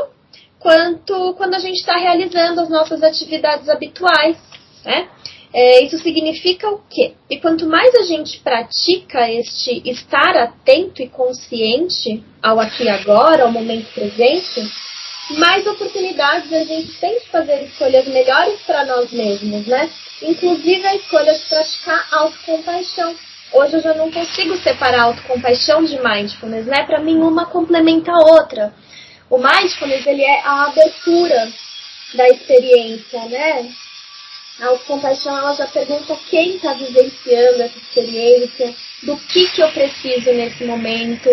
quanto 0.59 1.33
quando 1.33 1.55
a 1.55 1.59
gente 1.59 1.77
está 1.77 1.97
realizando 1.97 2.61
as 2.61 2.69
nossas 2.69 3.01
atividades 3.03 3.67
habituais, 3.67 4.37
né? 4.85 5.07
É, 5.53 5.83
isso 5.83 5.97
significa 5.97 6.69
o 6.69 6.79
quê? 6.89 7.13
E 7.29 7.37
quanto 7.37 7.67
mais 7.67 7.93
a 7.95 8.03
gente 8.03 8.39
pratica 8.39 9.29
este 9.29 9.81
estar 9.89 10.37
atento 10.37 11.01
e 11.01 11.09
consciente 11.09 12.23
ao 12.41 12.59
aqui 12.59 12.83
e 12.83 12.89
agora, 12.89 13.43
ao 13.43 13.51
momento 13.51 13.91
presente, 13.93 14.71
mais 15.37 15.65
oportunidades 15.67 16.51
a 16.53 16.63
gente 16.63 16.93
tem 16.99 17.19
de 17.19 17.25
fazer 17.27 17.63
escolhas 17.63 18.07
melhores 18.07 18.61
para 18.61 18.85
nós 18.85 19.11
mesmos, 19.11 19.67
né? 19.67 19.89
Inclusive 20.21 20.85
a 20.85 20.95
escolha 20.95 21.33
de 21.33 21.45
praticar 21.45 22.07
autocompaixão. 22.11 23.15
Hoje 23.53 23.73
eu 23.73 23.81
já 23.81 23.93
não 23.93 24.09
consigo 24.09 24.55
separar 24.57 25.03
autocompaixão 25.03 25.83
de 25.83 26.01
mindfulness, 26.01 26.65
né? 26.65 26.83
Para 26.85 27.01
mim 27.01 27.17
uma 27.17 27.45
complementa 27.45 28.11
a 28.11 28.19
outra. 28.19 28.73
O 29.29 29.37
mindfulness 29.37 30.05
ele 30.07 30.23
é 30.23 30.41
a 30.45 30.67
abertura 30.67 31.51
da 32.13 32.27
experiência, 32.29 33.25
né? 33.25 33.69
A 34.61 34.67
autocompaixão 34.67 35.35
ela 35.35 35.55
já 35.55 35.65
pergunta 35.65 36.15
quem 36.29 36.57
está 36.57 36.73
vivenciando 36.73 37.63
essa 37.63 37.77
experiência, 37.79 38.75
do 39.01 39.17
que, 39.17 39.49
que 39.49 39.61
eu 39.61 39.71
preciso 39.71 40.31
nesse 40.31 40.63
momento. 40.63 41.29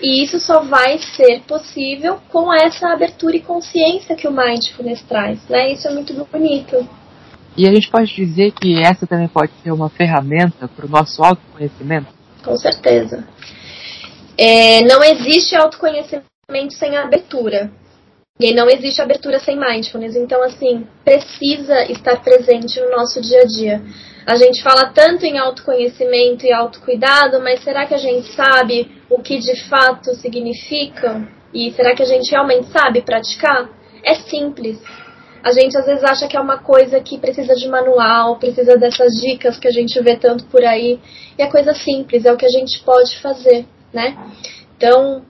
E 0.00 0.22
isso 0.22 0.38
só 0.38 0.60
vai 0.60 0.96
ser 0.98 1.40
possível 1.40 2.20
com 2.28 2.54
essa 2.54 2.92
abertura 2.92 3.36
e 3.36 3.40
consciência 3.40 4.14
que 4.14 4.28
o 4.28 4.30
Mindfulness 4.30 5.02
traz. 5.02 5.40
Né? 5.48 5.72
Isso 5.72 5.88
é 5.88 5.90
muito 5.90 6.14
bonito. 6.30 6.88
E 7.56 7.66
a 7.66 7.74
gente 7.74 7.90
pode 7.90 8.14
dizer 8.14 8.52
que 8.52 8.80
essa 8.80 9.08
também 9.08 9.26
pode 9.26 9.50
ser 9.60 9.72
uma 9.72 9.90
ferramenta 9.90 10.68
para 10.68 10.86
o 10.86 10.88
nosso 10.88 11.24
autoconhecimento? 11.24 12.14
Com 12.44 12.56
certeza. 12.56 13.26
É, 14.36 14.82
não 14.82 15.02
existe 15.02 15.56
autoconhecimento 15.56 16.74
sem 16.74 16.96
abertura. 16.96 17.72
E 18.40 18.54
não 18.54 18.68
existe 18.70 19.02
abertura 19.02 19.40
sem 19.40 19.58
mindfulness. 19.58 20.14
Então, 20.14 20.42
assim, 20.42 20.86
precisa 21.04 21.90
estar 21.90 22.22
presente 22.22 22.80
no 22.80 22.90
nosso 22.90 23.20
dia 23.20 23.42
a 23.42 23.44
dia. 23.44 23.82
A 24.24 24.36
gente 24.36 24.62
fala 24.62 24.92
tanto 24.92 25.24
em 25.24 25.38
autoconhecimento 25.38 26.46
e 26.46 26.52
autocuidado, 26.52 27.40
mas 27.40 27.64
será 27.64 27.86
que 27.86 27.94
a 27.94 27.98
gente 27.98 28.30
sabe 28.34 28.92
o 29.10 29.20
que 29.20 29.38
de 29.38 29.56
fato 29.68 30.14
significa? 30.14 31.26
E 31.52 31.72
será 31.72 31.94
que 31.96 32.02
a 32.02 32.06
gente 32.06 32.30
realmente 32.30 32.68
sabe 32.68 33.02
praticar? 33.02 33.70
É 34.04 34.14
simples. 34.14 34.78
A 35.42 35.50
gente 35.52 35.76
às 35.76 35.86
vezes 35.86 36.04
acha 36.04 36.28
que 36.28 36.36
é 36.36 36.40
uma 36.40 36.58
coisa 36.58 37.00
que 37.00 37.18
precisa 37.18 37.54
de 37.54 37.68
manual, 37.68 38.36
precisa 38.38 38.76
dessas 38.76 39.14
dicas 39.14 39.58
que 39.58 39.66
a 39.66 39.72
gente 39.72 40.00
vê 40.00 40.16
tanto 40.16 40.44
por 40.44 40.62
aí. 40.64 41.00
E 41.38 41.42
é 41.42 41.46
coisa 41.46 41.72
simples, 41.74 42.24
é 42.24 42.32
o 42.32 42.36
que 42.36 42.46
a 42.46 42.50
gente 42.50 42.80
pode 42.84 43.18
fazer, 43.20 43.66
né? 43.92 44.16
Então, 44.76 45.24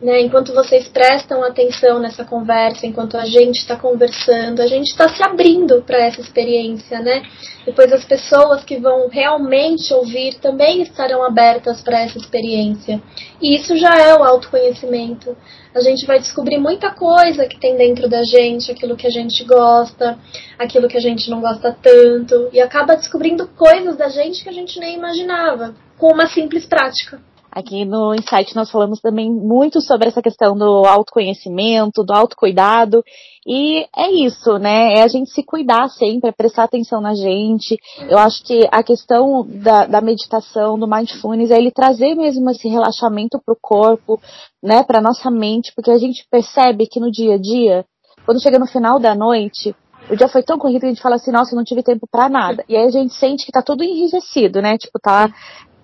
né, 0.00 0.20
enquanto 0.20 0.54
vocês 0.54 0.86
prestam 0.86 1.42
atenção 1.42 1.98
nessa 1.98 2.24
conversa, 2.24 2.86
enquanto 2.86 3.16
a 3.16 3.24
gente 3.24 3.58
está 3.58 3.74
conversando, 3.74 4.62
a 4.62 4.66
gente 4.66 4.86
está 4.86 5.08
se 5.08 5.20
abrindo 5.24 5.82
para 5.82 5.98
essa 5.98 6.20
experiência, 6.20 7.00
né? 7.00 7.22
Depois 7.66 7.92
as 7.92 8.04
pessoas 8.04 8.62
que 8.62 8.76
vão 8.76 9.08
realmente 9.08 9.92
ouvir 9.92 10.34
também 10.34 10.82
estarão 10.82 11.24
abertas 11.24 11.80
para 11.80 12.00
essa 12.00 12.16
experiência. 12.16 13.02
E 13.42 13.56
isso 13.56 13.76
já 13.76 13.92
é 13.98 14.14
o 14.14 14.22
autoconhecimento. 14.22 15.36
A 15.74 15.80
gente 15.80 16.06
vai 16.06 16.20
descobrir 16.20 16.58
muita 16.58 16.90
coisa 16.92 17.46
que 17.46 17.58
tem 17.58 17.76
dentro 17.76 18.08
da 18.08 18.22
gente, 18.22 18.70
aquilo 18.70 18.96
que 18.96 19.06
a 19.06 19.10
gente 19.10 19.42
gosta, 19.44 20.16
aquilo 20.56 20.88
que 20.88 20.96
a 20.96 21.00
gente 21.00 21.28
não 21.28 21.40
gosta 21.40 21.76
tanto, 21.82 22.48
e 22.52 22.60
acaba 22.60 22.96
descobrindo 22.96 23.48
coisas 23.48 23.96
da 23.96 24.08
gente 24.08 24.44
que 24.44 24.48
a 24.48 24.52
gente 24.52 24.78
nem 24.78 24.94
imaginava, 24.94 25.74
com 25.98 26.12
uma 26.12 26.28
simples 26.28 26.64
prática. 26.64 27.20
Aqui 27.50 27.84
no 27.84 28.14
Insight 28.14 28.54
nós 28.54 28.70
falamos 28.70 29.00
também 29.00 29.30
muito 29.32 29.80
sobre 29.80 30.08
essa 30.08 30.20
questão 30.20 30.56
do 30.56 30.84
autoconhecimento, 30.86 32.04
do 32.04 32.12
autocuidado. 32.12 33.02
E 33.46 33.86
é 33.96 34.10
isso, 34.10 34.58
né? 34.58 34.94
É 34.94 35.02
a 35.02 35.08
gente 35.08 35.30
se 35.30 35.42
cuidar 35.42 35.88
sempre, 35.88 36.28
é 36.28 36.32
prestar 36.32 36.64
atenção 36.64 37.00
na 37.00 37.14
gente. 37.14 37.78
Eu 38.08 38.18
acho 38.18 38.44
que 38.44 38.68
a 38.70 38.82
questão 38.82 39.46
da, 39.48 39.86
da 39.86 40.00
meditação, 40.00 40.78
do 40.78 40.86
mindfulness, 40.86 41.50
é 41.50 41.56
ele 41.56 41.70
trazer 41.70 42.14
mesmo 42.14 42.50
esse 42.50 42.68
relaxamento 42.68 43.40
para 43.44 43.54
o 43.54 43.58
corpo, 43.60 44.20
né? 44.62 44.82
Para 44.82 45.00
nossa 45.00 45.30
mente, 45.30 45.72
porque 45.74 45.90
a 45.90 45.98
gente 45.98 46.26
percebe 46.30 46.86
que 46.86 47.00
no 47.00 47.10
dia 47.10 47.34
a 47.34 47.38
dia, 47.38 47.86
quando 48.26 48.42
chega 48.42 48.58
no 48.58 48.66
final 48.66 48.98
da 48.98 49.14
noite, 49.14 49.74
o 50.10 50.16
dia 50.16 50.28
foi 50.28 50.42
tão 50.42 50.58
corrido 50.58 50.80
que 50.80 50.86
a 50.86 50.90
gente 50.90 51.02
fala 51.02 51.16
assim, 51.16 51.30
nossa, 51.30 51.52
eu 51.52 51.56
não 51.56 51.64
tive 51.64 51.82
tempo 51.82 52.06
para 52.10 52.28
nada. 52.28 52.64
E 52.68 52.76
aí 52.76 52.86
a 52.86 52.90
gente 52.90 53.14
sente 53.14 53.44
que 53.44 53.52
tá 53.52 53.62
tudo 53.62 53.84
enrijecido, 53.84 54.62
né? 54.62 54.78
Tipo, 54.78 54.98
tá 54.98 55.28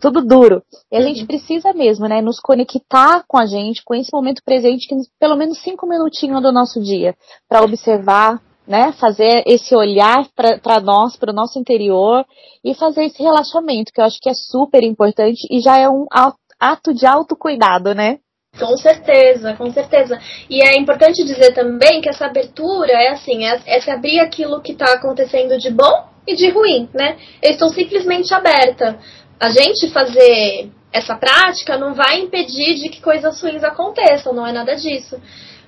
tudo 0.05 0.23
duro. 0.23 0.63
E 0.93 0.97
a 0.97 1.01
uhum. 1.01 1.07
gente 1.07 1.27
precisa 1.27 1.73
mesmo, 1.73 2.07
né, 2.07 2.21
nos 2.21 2.39
conectar 2.39 3.25
com 3.27 3.39
a 3.39 3.47
gente, 3.47 3.83
com 3.83 3.95
esse 3.95 4.11
momento 4.13 4.43
presente, 4.45 4.87
que 4.87 4.95
pelo 5.19 5.35
menos 5.35 5.59
cinco 5.63 5.87
minutinhos 5.87 6.43
do 6.43 6.53
nosso 6.53 6.83
dia, 6.83 7.15
para 7.49 7.63
observar, 7.63 8.39
né, 8.67 8.93
fazer 8.93 9.43
esse 9.47 9.75
olhar 9.75 10.27
para 10.35 10.81
nós, 10.81 11.17
para 11.17 11.31
o 11.31 11.35
nosso 11.35 11.59
interior 11.59 12.25
e 12.63 12.75
fazer 12.75 13.05
esse 13.05 13.23
relaxamento, 13.23 13.93
que 13.93 14.01
eu 14.01 14.05
acho 14.05 14.19
que 14.21 14.29
é 14.29 14.35
super 14.35 14.83
importante 14.83 15.47
e 15.51 15.61
já 15.61 15.79
é 15.79 15.89
um 15.89 16.07
ato 16.61 16.93
de 16.93 17.07
autocuidado, 17.07 17.95
né? 17.95 18.19
Com 18.59 18.77
certeza, 18.77 19.55
com 19.55 19.71
certeza. 19.73 20.21
E 20.49 20.63
é 20.63 20.79
importante 20.79 21.25
dizer 21.25 21.53
também 21.53 22.01
que 22.01 22.09
essa 22.09 22.27
abertura 22.27 22.93
é 22.93 23.09
assim, 23.09 23.45
é, 23.45 23.61
é 23.67 23.81
se 23.81 23.91
abrir 23.91 24.21
aquilo 24.21 24.61
que 24.61 24.73
está 24.73 24.93
acontecendo 24.93 25.59
de 25.59 25.71
bom 25.71 26.15
e 26.27 26.37
de 26.37 26.49
ruim, 26.51 26.89
né? 26.95 27.17
Eu 27.43 27.51
estou 27.51 27.69
simplesmente 27.71 28.33
aberta 28.33 28.99
a 29.41 29.51
gente 29.51 29.91
fazer 29.91 30.71
essa 30.93 31.17
prática 31.17 31.77
não 31.77 31.93
vai 31.95 32.21
impedir 32.21 32.75
de 32.75 32.89
que 32.89 33.01
coisas 33.01 33.41
ruins 33.43 33.65
aconteçam, 33.65 34.33
não 34.33 34.47
é 34.47 34.53
nada 34.53 34.77
disso. 34.77 35.21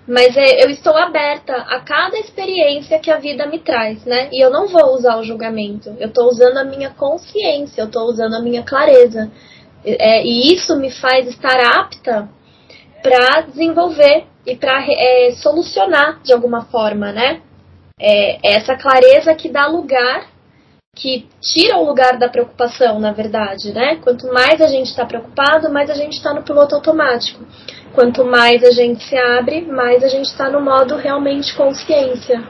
Mas 0.06 0.36
é, 0.36 0.64
eu 0.64 0.70
estou 0.70 0.96
aberta 0.96 1.52
a 1.52 1.80
cada 1.80 2.16
experiência 2.16 3.00
que 3.00 3.10
a 3.10 3.18
vida 3.18 3.44
me 3.46 3.58
traz, 3.58 4.04
né? 4.04 4.28
E 4.32 4.40
eu 4.40 4.50
não 4.50 4.68
vou 4.68 4.94
usar 4.94 5.16
o 5.16 5.24
julgamento. 5.24 5.96
Eu 5.98 6.08
estou 6.08 6.28
usando 6.28 6.58
a 6.58 6.64
minha 6.64 6.90
consciência, 6.90 7.80
eu 7.80 7.86
estou 7.86 8.04
usando 8.04 8.34
a 8.34 8.40
minha 8.40 8.62
clareza. 8.62 9.28
É, 9.84 10.24
e 10.24 10.54
isso 10.54 10.76
me 10.76 10.92
faz 10.92 11.26
estar 11.26 11.58
apta 11.58 12.28
para 13.02 13.40
desenvolver 13.42 14.26
e 14.46 14.54
para 14.54 14.84
é, 14.88 15.32
solucionar 15.32 16.20
de 16.22 16.32
alguma 16.32 16.66
forma, 16.66 17.10
né? 17.10 17.40
É, 17.98 18.38
essa 18.44 18.76
clareza 18.76 19.34
que 19.34 19.48
dá 19.48 19.66
lugar 19.66 20.28
que 20.96 21.28
tira 21.42 21.76
o 21.76 21.84
lugar 21.84 22.18
da 22.18 22.26
preocupação, 22.26 22.98
na 22.98 23.12
verdade, 23.12 23.70
né? 23.70 23.96
Quanto 23.96 24.32
mais 24.32 24.62
a 24.62 24.66
gente 24.66 24.86
está 24.86 25.04
preocupado, 25.04 25.70
mais 25.70 25.90
a 25.90 25.94
gente 25.94 26.14
está 26.14 26.32
no 26.32 26.42
piloto 26.42 26.74
automático. 26.74 27.44
Quanto 27.94 28.24
mais 28.24 28.64
a 28.64 28.70
gente 28.70 29.04
se 29.04 29.14
abre, 29.14 29.60
mais 29.60 30.02
a 30.02 30.08
gente 30.08 30.24
está 30.24 30.48
no 30.50 30.60
modo 30.60 30.96
realmente 30.96 31.54
consciência. 31.54 32.42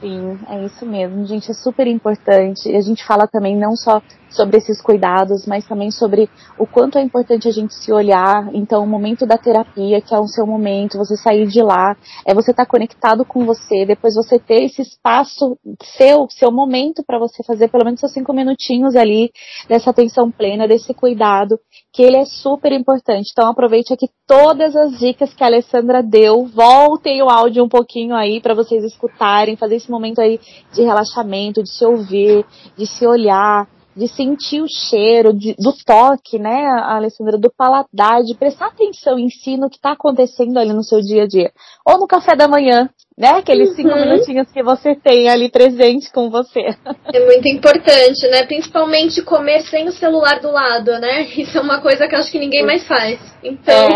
Sim, 0.00 0.38
é 0.50 0.64
isso 0.64 0.84
mesmo, 0.84 1.24
gente, 1.24 1.48
é 1.48 1.54
super 1.54 1.86
importante. 1.86 2.68
E 2.68 2.76
a 2.76 2.80
gente 2.80 3.04
fala 3.04 3.28
também 3.28 3.56
não 3.56 3.76
só 3.76 4.02
sobre 4.30 4.58
esses 4.58 4.80
cuidados, 4.80 5.46
mas 5.46 5.66
também 5.66 5.90
sobre 5.90 6.28
o 6.58 6.66
quanto 6.66 6.98
é 6.98 7.02
importante 7.02 7.48
a 7.48 7.50
gente 7.50 7.74
se 7.74 7.92
olhar. 7.92 8.48
Então, 8.52 8.82
o 8.82 8.86
momento 8.86 9.26
da 9.26 9.38
terapia, 9.38 10.00
que 10.00 10.14
é 10.14 10.18
o 10.18 10.26
seu 10.26 10.46
momento, 10.46 10.98
você 10.98 11.16
sair 11.16 11.46
de 11.46 11.62
lá, 11.62 11.96
é 12.26 12.34
você 12.34 12.50
estar 12.50 12.64
tá 12.64 12.70
conectado 12.70 13.24
com 13.24 13.44
você, 13.44 13.84
depois 13.86 14.14
você 14.14 14.38
ter 14.38 14.64
esse 14.64 14.82
espaço 14.82 15.58
seu, 15.82 16.26
seu 16.30 16.50
momento 16.50 17.02
para 17.06 17.18
você 17.18 17.42
fazer 17.44 17.68
pelo 17.68 17.84
menos 17.84 18.00
seus 18.00 18.12
cinco 18.12 18.32
minutinhos 18.32 18.96
ali 18.96 19.30
dessa 19.68 19.90
atenção 19.90 20.30
plena, 20.30 20.68
desse 20.68 20.92
cuidado, 20.92 21.58
que 21.92 22.02
ele 22.02 22.16
é 22.16 22.24
super 22.24 22.72
importante. 22.72 23.30
Então, 23.32 23.48
aproveite 23.50 23.92
aqui 23.92 24.08
todas 24.26 24.76
as 24.76 24.98
dicas 24.98 25.32
que 25.32 25.42
a 25.42 25.46
Alessandra 25.46 26.02
deu, 26.02 26.44
voltem 26.46 27.22
o 27.22 27.30
áudio 27.30 27.64
um 27.64 27.68
pouquinho 27.68 28.14
aí 28.14 28.40
para 28.40 28.54
vocês 28.54 28.84
escutarem, 28.84 29.56
fazer 29.56 29.76
esse 29.76 29.90
momento 29.90 30.20
aí 30.20 30.38
de 30.72 30.82
relaxamento, 30.82 31.62
de 31.62 31.70
se 31.70 31.84
ouvir, 31.84 32.44
de 32.76 32.86
se 32.86 33.06
olhar, 33.06 33.66
de 33.96 34.06
sentir 34.08 34.60
o 34.60 34.68
cheiro, 34.68 35.32
de, 35.32 35.54
do 35.54 35.72
toque, 35.84 36.38
né, 36.38 36.66
Alessandra, 36.84 37.38
do 37.38 37.50
paladar, 37.50 38.22
de 38.22 38.34
prestar 38.34 38.66
atenção 38.66 39.18
em 39.18 39.30
si 39.30 39.56
no 39.56 39.70
que 39.70 39.76
está 39.76 39.92
acontecendo 39.92 40.58
ali 40.58 40.72
no 40.72 40.84
seu 40.84 41.00
dia 41.00 41.22
a 41.22 41.26
dia. 41.26 41.50
Ou 41.86 41.98
no 41.98 42.06
café 42.06 42.36
da 42.36 42.46
manhã, 42.46 42.90
né, 43.16 43.30
aqueles 43.30 43.74
cinco 43.74 43.88
uhum. 43.88 44.00
minutinhos 44.00 44.52
que 44.52 44.62
você 44.62 44.94
tem 44.94 45.30
ali 45.30 45.50
presente 45.50 46.12
com 46.12 46.28
você. 46.30 46.76
É 47.12 47.24
muito 47.24 47.48
importante, 47.48 48.28
né, 48.28 48.44
principalmente 48.44 49.22
comer 49.22 49.60
sem 49.62 49.88
o 49.88 49.92
celular 49.92 50.40
do 50.40 50.50
lado, 50.50 50.98
né, 50.98 51.22
isso 51.36 51.56
é 51.56 51.60
uma 51.60 51.80
coisa 51.80 52.06
que 52.06 52.14
eu 52.14 52.18
acho 52.18 52.30
que 52.30 52.38
ninguém 52.38 52.66
mais 52.66 52.86
faz. 52.86 53.18
Então... 53.42 53.88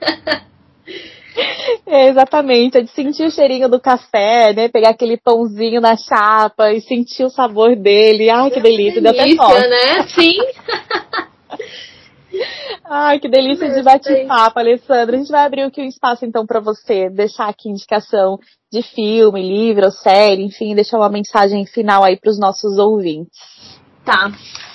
É. 0.00 0.40
É, 1.86 2.08
exatamente, 2.08 2.78
é 2.78 2.82
de 2.82 2.90
sentir 2.90 3.24
o 3.24 3.30
cheirinho 3.30 3.68
do 3.68 3.80
café, 3.80 4.52
né? 4.52 4.68
Pegar 4.68 4.90
aquele 4.90 5.16
pãozinho 5.16 5.80
na 5.80 5.96
chapa 5.96 6.72
e 6.72 6.80
sentir 6.80 7.24
o 7.24 7.30
sabor 7.30 7.74
dele. 7.74 8.30
Ai, 8.30 8.50
que 8.50 8.60
delícia, 8.60 9.00
delícia 9.00 9.36
deu 9.36 9.44
até 9.44 9.54
fome. 9.54 9.68
né? 9.68 10.02
Sim. 10.08 10.36
Ai, 12.88 13.18
que 13.18 13.28
delícia 13.28 13.68
de 13.70 13.82
bate-papo, 13.82 14.58
Alessandra. 14.58 15.16
A 15.16 15.18
gente 15.18 15.30
vai 15.30 15.44
abrir 15.44 15.62
aqui 15.62 15.80
um 15.80 15.86
espaço 15.86 16.24
então 16.24 16.46
para 16.46 16.60
você 16.60 17.08
deixar 17.10 17.48
aqui 17.48 17.68
indicação 17.68 18.38
de 18.72 18.82
filme, 18.82 19.42
livro, 19.42 19.90
série, 19.90 20.44
enfim, 20.44 20.74
deixar 20.74 20.98
uma 20.98 21.08
mensagem 21.08 21.66
final 21.66 22.04
aí 22.04 22.16
para 22.16 22.30
os 22.30 22.38
nossos 22.38 22.78
ouvintes. 22.78 23.38
Tá. 24.04 24.30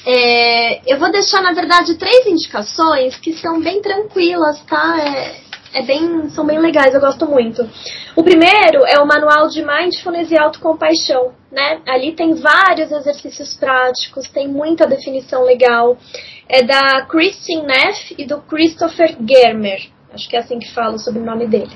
É, 0.06 0.94
eu 0.94 1.00
vou 1.00 1.12
deixar, 1.12 1.42
na 1.42 1.54
verdade, 1.54 1.98
três 1.98 2.26
indicações 2.28 3.18
que 3.18 3.34
são 3.34 3.60
bem 3.60 3.82
tranquilas, 3.82 4.62
tá? 4.66 4.98
É, 5.00 5.45
é 5.76 5.82
bem, 5.82 6.30
são 6.30 6.46
bem 6.46 6.58
legais, 6.58 6.94
eu 6.94 7.02
gosto 7.02 7.28
muito. 7.28 7.70
O 8.16 8.24
primeiro 8.24 8.86
é 8.88 8.98
o 9.02 9.06
manual 9.06 9.50
de 9.50 9.62
mindfulness 9.62 10.32
e 10.32 10.40
autocompaixão, 10.40 11.34
né? 11.52 11.82
Ali 11.86 12.14
tem 12.14 12.34
vários 12.34 12.90
exercícios 12.94 13.56
práticos, 13.56 14.30
tem 14.30 14.48
muita 14.48 14.88
definição 14.88 15.44
legal. 15.44 15.98
É 16.48 16.64
da 16.64 17.06
Christine 17.08 17.64
Neff 17.64 18.16
e 18.18 18.26
do 18.26 18.40
Christopher 18.44 19.18
Germer. 19.20 19.90
Acho 20.14 20.30
que 20.30 20.38
é 20.38 20.40
assim 20.40 20.60
que 20.60 20.74
fala 20.74 20.98
sobre 20.98 21.20
o 21.22 21.26
nome 21.26 21.46
dele. 21.46 21.76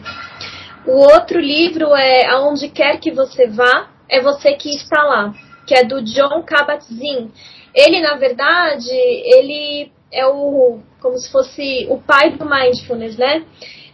O 0.87 0.93
outro 1.13 1.37
livro 1.37 1.93
é 1.93 2.25
Aonde 2.27 2.69
Quer 2.69 3.01
Que 3.01 3.11
Você 3.11 3.47
Vá, 3.47 3.89
é 4.07 4.21
Você 4.21 4.53
Que 4.53 4.69
Está 4.69 5.03
Lá, 5.03 5.33
que 5.67 5.75
é 5.75 5.83
do 5.83 6.01
John 6.01 6.41
Kabat-Zinn. 6.43 7.31
Ele, 7.75 8.01
na 8.01 8.15
verdade, 8.15 8.89
ele 8.89 9.91
é 10.09 10.25
o 10.25 10.79
como 11.01 11.17
se 11.17 11.31
fosse 11.31 11.87
o 11.89 11.97
pai 11.97 12.31
do 12.31 12.45
mindfulness, 12.45 13.17
né? 13.17 13.43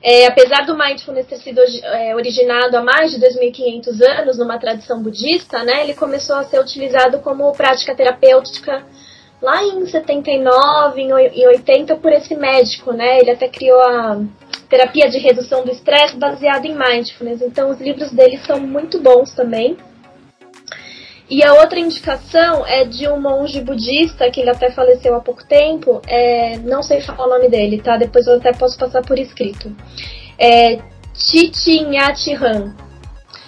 É, 0.07 0.27
apesar 0.27 0.67
do 0.67 0.77
mindfulness 0.77 1.25
ter 1.25 1.37
sido 1.37 1.59
é, 1.83 2.13
originado 2.13 2.77
há 2.77 2.83
mais 2.83 3.09
de 3.09 3.19
2.500 3.19 4.01
anos 4.19 4.37
numa 4.37 4.59
tradição 4.59 5.01
budista, 5.01 5.63
né, 5.63 5.81
ele 5.81 5.95
começou 5.95 6.35
a 6.35 6.43
ser 6.43 6.59
utilizado 6.59 7.17
como 7.21 7.51
prática 7.53 7.95
terapêutica 7.95 8.85
lá 9.41 9.63
em 9.63 9.83
79, 9.83 11.01
em 11.01 11.47
80 11.47 11.95
por 11.95 12.11
esse 12.11 12.35
médico, 12.35 12.93
né? 12.93 13.19
Ele 13.19 13.31
até 13.31 13.47
criou 13.47 13.81
a 13.81 14.21
terapia 14.69 15.09
de 15.09 15.17
redução 15.17 15.63
do 15.63 15.71
estresse 15.71 16.15
baseada 16.15 16.65
em 16.67 16.75
mindfulness. 16.75 17.41
Então 17.41 17.69
os 17.71 17.81
livros 17.81 18.11
dele 18.11 18.37
são 18.45 18.59
muito 18.59 18.99
bons 18.99 19.31
também. 19.31 19.75
E 21.29 21.43
a 21.43 21.53
outra 21.55 21.79
indicação 21.79 22.65
é 22.67 22.83
de 22.83 23.07
um 23.07 23.19
monge 23.19 23.59
budista, 23.59 24.29
que 24.29 24.41
ele 24.41 24.49
até 24.51 24.69
faleceu 24.69 25.15
há 25.15 25.19
pouco 25.19 25.43
tempo, 25.47 26.01
é, 26.07 26.57
não 26.59 26.83
sei 26.83 27.01
falar 27.01 27.25
o 27.25 27.29
nome 27.29 27.49
dele, 27.49 27.81
tá? 27.81 27.97
Depois 27.97 28.27
eu 28.27 28.35
até 28.35 28.53
posso 28.53 28.77
passar 28.77 29.01
por 29.01 29.17
escrito. 29.17 29.75
É 30.37 30.79
Han. 32.41 32.75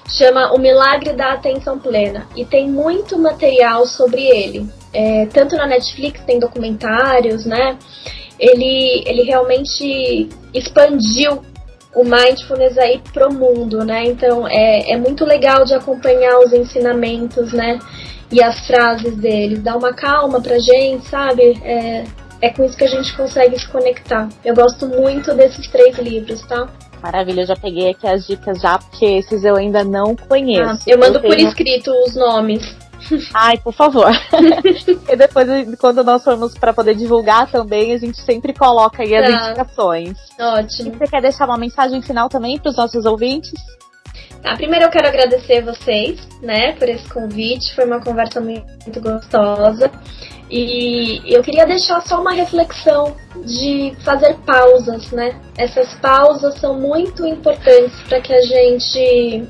Chama 0.09 0.53
O 0.53 0.57
Milagre 0.57 1.13
da 1.13 1.33
Atenção 1.33 1.77
Plena. 1.77 2.27
E 2.35 2.45
tem 2.45 2.67
muito 2.67 3.19
material 3.19 3.85
sobre 3.85 4.21
ele. 4.23 4.67
É, 4.93 5.25
tanto 5.27 5.55
na 5.55 5.67
Netflix 5.67 6.21
tem 6.25 6.39
documentários, 6.39 7.45
né? 7.45 7.77
Ele, 8.39 9.03
ele 9.05 9.23
realmente 9.23 10.29
expandiu 10.53 11.43
o 11.97 12.03
mindfulness 12.03 12.77
aí 12.77 13.01
pro 13.11 13.33
mundo, 13.33 13.83
né? 13.83 14.05
Então 14.05 14.47
é, 14.47 14.91
é 14.91 14.97
muito 14.97 15.25
legal 15.25 15.65
de 15.65 15.73
acompanhar 15.73 16.37
os 16.39 16.53
ensinamentos, 16.53 17.51
né? 17.51 17.79
E 18.31 18.41
as 18.43 18.67
frases 18.67 19.15
deles. 19.17 19.63
Dá 19.63 19.75
uma 19.75 19.93
calma 19.93 20.39
pra 20.39 20.59
gente, 20.59 21.07
sabe? 21.07 21.59
É, 21.63 22.03
é 22.39 22.49
com 22.51 22.63
isso 22.63 22.77
que 22.77 22.83
a 22.83 22.89
gente 22.89 23.15
consegue 23.17 23.57
se 23.57 23.67
conectar. 23.67 24.29
Eu 24.45 24.53
gosto 24.53 24.85
muito 24.87 25.33
desses 25.33 25.67
três 25.67 25.97
livros, 25.97 26.43
tá? 26.43 26.69
Maravilha, 27.01 27.41
eu 27.41 27.47
já 27.47 27.55
peguei 27.55 27.89
aqui 27.89 28.05
as 28.05 28.27
dicas 28.27 28.61
já, 28.61 28.77
porque 28.77 29.05
esses 29.05 29.43
eu 29.43 29.55
ainda 29.55 29.83
não 29.83 30.15
conheço. 30.15 30.61
Ah, 30.63 30.77
eu 30.85 30.99
mando 30.99 31.17
eu 31.17 31.21
por 31.23 31.37
escrito 31.39 31.91
os 32.05 32.15
nomes. 32.15 32.75
Ai, 33.33 33.57
por 33.57 33.73
favor. 33.73 34.11
e 35.09 35.15
depois, 35.15 35.47
quando 35.79 36.03
nós 36.03 36.23
formos 36.23 36.57
para 36.57 36.73
poder 36.73 36.95
divulgar 36.95 37.49
também, 37.49 37.93
a 37.93 37.97
gente 37.97 38.19
sempre 38.21 38.53
coloca 38.53 39.03
aí 39.03 39.15
as 39.15 39.29
tá. 39.29 39.49
indicações. 39.49 40.17
Ótimo. 40.39 40.93
E 40.93 40.97
você 40.97 41.07
quer 41.07 41.21
deixar 41.21 41.45
uma 41.45 41.57
mensagem 41.57 42.01
final 42.01 42.29
também 42.29 42.57
para 42.59 42.69
os 42.69 42.77
nossos 42.77 43.05
ouvintes? 43.05 43.53
Tá, 44.41 44.55
primeiro 44.55 44.85
eu 44.85 44.89
quero 44.89 45.07
agradecer 45.07 45.61
vocês, 45.61 46.19
né, 46.41 46.73
por 46.73 46.87
esse 46.87 47.07
convite. 47.09 47.73
Foi 47.75 47.85
uma 47.85 47.99
conversa 47.99 48.39
muito 48.39 49.01
gostosa. 49.01 49.91
E 50.49 51.21
eu 51.25 51.43
queria 51.43 51.65
deixar 51.65 52.01
só 52.01 52.21
uma 52.21 52.31
reflexão 52.31 53.17
de 53.43 53.93
fazer 54.05 54.35
pausas, 54.45 55.11
né? 55.11 55.35
Essas 55.57 55.93
pausas 55.95 56.57
são 56.59 56.79
muito 56.79 57.25
importantes 57.25 57.93
para 58.07 58.21
que 58.21 58.33
a 58.33 58.41
gente 58.41 59.45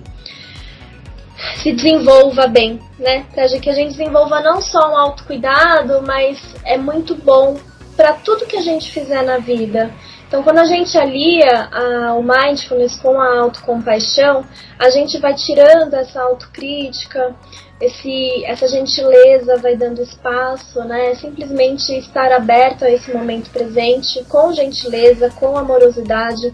se 1.56 1.72
desenvolva 1.72 2.48
bem, 2.48 2.80
né? 2.98 3.26
Que 3.34 3.40
a 3.40 3.48
gente 3.74 3.90
desenvolva 3.90 4.42
não 4.42 4.62
só 4.62 4.92
um 4.92 4.98
autocuidado, 4.98 6.02
mas 6.06 6.56
é 6.64 6.78
muito 6.78 7.16
bom 7.16 7.58
para 7.96 8.14
tudo 8.14 8.46
que 8.46 8.58
a 8.58 8.62
gente 8.62 8.92
fizer 8.92 9.24
na 9.24 9.38
vida. 9.38 9.92
Então, 10.28 10.44
quando 10.44 10.60
a 10.60 10.66
gente 10.66 10.98
alia 10.98 11.70
a, 11.72 12.14
o 12.16 12.22
mindfulness 12.22 12.98
com 12.98 13.20
a 13.20 13.40
autocompaixão, 13.40 14.46
a 14.78 14.90
gente 14.90 15.18
vai 15.20 15.34
tirando 15.34 15.94
essa 15.94 16.22
autocrítica, 16.22 17.34
esse, 17.80 18.44
essa 18.46 18.68
gentileza 18.68 19.58
vai 19.58 19.78
dando 19.78 20.02
espaço, 20.02 20.84
né? 20.84 21.16
Simplesmente 21.16 21.98
estar 21.98 22.32
aberto 22.34 22.84
a 22.84 22.92
esse 22.92 23.12
momento 23.14 23.50
presente, 23.52 24.24
com 24.26 24.52
gentileza, 24.52 25.30
com 25.40 25.58
amorosidade, 25.58 26.54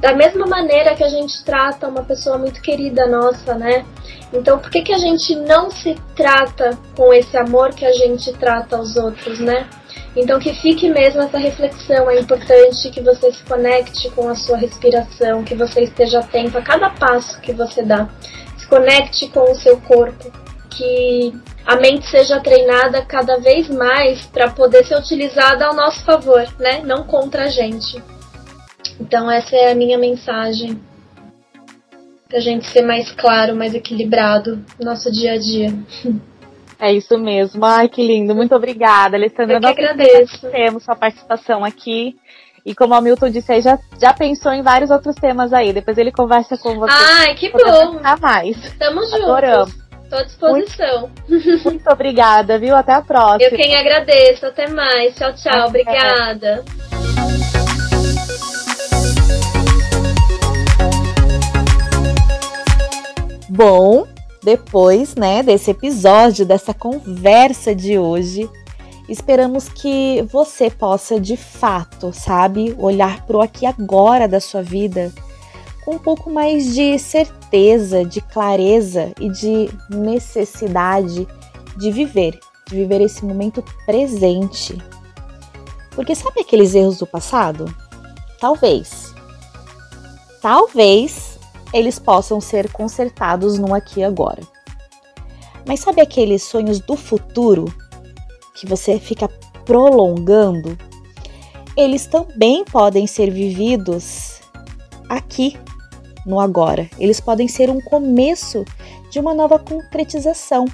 da 0.00 0.14
mesma 0.14 0.46
maneira 0.46 0.94
que 0.94 1.02
a 1.02 1.08
gente 1.08 1.44
trata 1.44 1.88
uma 1.88 2.04
pessoa 2.04 2.38
muito 2.38 2.60
querida 2.62 3.06
nossa, 3.06 3.54
né? 3.54 3.84
Então, 4.32 4.58
por 4.58 4.70
que, 4.70 4.82
que 4.82 4.92
a 4.92 4.98
gente 4.98 5.34
não 5.34 5.70
se 5.70 5.94
trata 6.14 6.78
com 6.96 7.12
esse 7.12 7.36
amor 7.36 7.70
que 7.70 7.84
a 7.84 7.92
gente 7.92 8.32
trata 8.34 8.78
os 8.78 8.96
outros, 8.96 9.40
né? 9.40 9.68
Então, 10.14 10.38
que 10.38 10.52
fique 10.54 10.88
mesmo 10.88 11.22
essa 11.22 11.38
reflexão. 11.38 12.10
É 12.10 12.20
importante 12.20 12.90
que 12.90 13.00
você 13.00 13.32
se 13.32 13.42
conecte 13.44 14.10
com 14.10 14.28
a 14.28 14.34
sua 14.34 14.56
respiração, 14.56 15.44
que 15.44 15.54
você 15.54 15.82
esteja 15.82 16.20
atento 16.20 16.58
a 16.58 16.62
cada 16.62 16.90
passo 16.90 17.40
que 17.40 17.52
você 17.52 17.82
dá. 17.82 18.08
Se 18.56 18.66
conecte 18.66 19.28
com 19.28 19.50
o 19.50 19.54
seu 19.54 19.80
corpo, 19.80 20.30
que 20.70 21.32
a 21.66 21.76
mente 21.76 22.06
seja 22.06 22.40
treinada 22.40 23.02
cada 23.02 23.38
vez 23.38 23.68
mais 23.68 24.26
para 24.26 24.50
poder 24.50 24.84
ser 24.84 24.96
utilizada 24.96 25.66
ao 25.66 25.74
nosso 25.74 26.04
favor, 26.04 26.46
né? 26.58 26.82
Não 26.84 27.04
contra 27.04 27.44
a 27.44 27.48
gente. 27.48 28.02
Então, 29.00 29.30
essa 29.30 29.54
é 29.54 29.72
a 29.72 29.74
minha 29.74 29.98
mensagem 29.98 30.80
pra 32.28 32.40
gente 32.40 32.66
ser 32.68 32.82
mais 32.82 33.10
claro, 33.12 33.56
mais 33.56 33.74
equilibrado 33.74 34.64
no 34.78 34.84
nosso 34.84 35.10
dia 35.10 35.32
a 35.32 35.38
dia. 35.38 35.72
É 36.80 36.92
isso 36.92 37.18
mesmo. 37.18 37.64
Ai, 37.64 37.88
que 37.88 38.06
lindo. 38.06 38.34
Muito 38.36 38.54
obrigada, 38.54 39.16
Alessandra. 39.16 39.56
Eu 39.56 39.60
que 39.60 39.66
agradeço. 39.66 40.48
Temos 40.48 40.84
sua 40.84 40.94
participação 40.94 41.64
aqui. 41.64 42.16
E 42.64 42.74
como 42.74 42.94
o 42.94 43.00
Milton 43.00 43.30
disse, 43.30 43.50
aí 43.50 43.60
já, 43.60 43.78
já 44.00 44.12
pensou 44.12 44.52
em 44.52 44.62
vários 44.62 44.90
outros 44.90 45.16
temas 45.16 45.52
aí. 45.52 45.72
Depois 45.72 45.98
ele 45.98 46.12
conversa 46.12 46.56
com 46.56 46.78
você. 46.78 46.94
Ai, 46.94 47.34
que 47.34 47.50
bom. 47.50 47.98
mais. 48.20 48.56
Tamo 48.78 49.00
juntos. 49.00 49.22
Adoramos. 49.22 49.74
Tô 50.08 50.16
à 50.16 50.22
disposição. 50.22 51.10
Muito, 51.28 51.64
muito 51.64 51.90
obrigada, 51.90 52.58
viu? 52.58 52.76
Até 52.76 52.92
a 52.92 53.02
próxima. 53.02 53.42
Eu 53.42 53.56
quem 53.56 53.74
agradeço. 53.76 54.46
Até 54.46 54.68
mais. 54.68 55.16
Tchau, 55.16 55.32
tchau. 55.34 55.52
Até. 55.52 55.66
Obrigada. 55.66 56.64
Bom, 63.58 64.06
depois, 64.40 65.16
né, 65.16 65.42
desse 65.42 65.72
episódio, 65.72 66.46
dessa 66.46 66.72
conversa 66.72 67.74
de 67.74 67.98
hoje, 67.98 68.48
esperamos 69.08 69.68
que 69.68 70.24
você 70.30 70.70
possa 70.70 71.18
de 71.18 71.36
fato, 71.36 72.12
sabe, 72.12 72.72
olhar 72.78 73.26
para 73.26 73.36
o 73.36 73.42
aqui 73.42 73.66
agora 73.66 74.28
da 74.28 74.38
sua 74.38 74.62
vida 74.62 75.12
com 75.84 75.96
um 75.96 75.98
pouco 75.98 76.30
mais 76.30 76.72
de 76.72 76.96
certeza, 77.00 78.04
de 78.04 78.20
clareza 78.20 79.12
e 79.18 79.28
de 79.28 79.68
necessidade 79.90 81.26
de 81.76 81.90
viver, 81.90 82.38
de 82.68 82.76
viver 82.76 83.00
esse 83.00 83.24
momento 83.24 83.64
presente. 83.84 84.78
Porque 85.96 86.14
sabe 86.14 86.42
aqueles 86.42 86.76
erros 86.76 86.98
do 86.98 87.08
passado? 87.08 87.64
Talvez. 88.38 89.12
Talvez 90.40 91.27
eles 91.72 91.98
possam 91.98 92.40
ser 92.40 92.70
consertados 92.72 93.58
no 93.58 93.74
aqui 93.74 94.00
e 94.00 94.04
agora. 94.04 94.42
Mas 95.66 95.80
sabe 95.80 96.00
aqueles 96.00 96.42
sonhos 96.42 96.80
do 96.80 96.96
futuro 96.96 97.66
que 98.54 98.66
você 98.66 98.98
fica 98.98 99.28
prolongando? 99.64 100.76
Eles 101.76 102.06
também 102.06 102.64
podem 102.64 103.06
ser 103.06 103.30
vividos 103.30 104.40
aqui, 105.08 105.56
no 106.24 106.40
agora. 106.40 106.88
Eles 106.98 107.20
podem 107.20 107.46
ser 107.46 107.70
um 107.70 107.80
começo 107.80 108.64
de 109.10 109.20
uma 109.20 109.34
nova 109.34 109.58
concretização. 109.58 110.66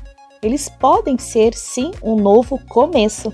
Eles 0.43 0.69
podem 0.69 1.19
ser, 1.19 1.55
sim, 1.55 1.91
um 2.03 2.17
novo 2.17 2.59
começo. 2.69 3.33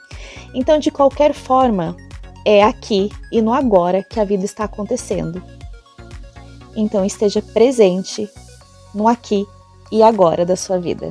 então, 0.54 0.78
de 0.78 0.90
qualquer 0.90 1.34
forma, 1.34 1.96
é 2.44 2.62
aqui 2.62 3.10
e 3.30 3.40
no 3.40 3.52
agora 3.52 4.02
que 4.02 4.18
a 4.20 4.24
vida 4.24 4.44
está 4.44 4.64
acontecendo. 4.64 5.42
Então 6.74 7.04
esteja 7.04 7.42
presente 7.42 8.28
no 8.94 9.08
aqui 9.08 9.46
e 9.90 10.02
agora 10.02 10.44
da 10.44 10.56
sua 10.56 10.78
vida. 10.78 11.08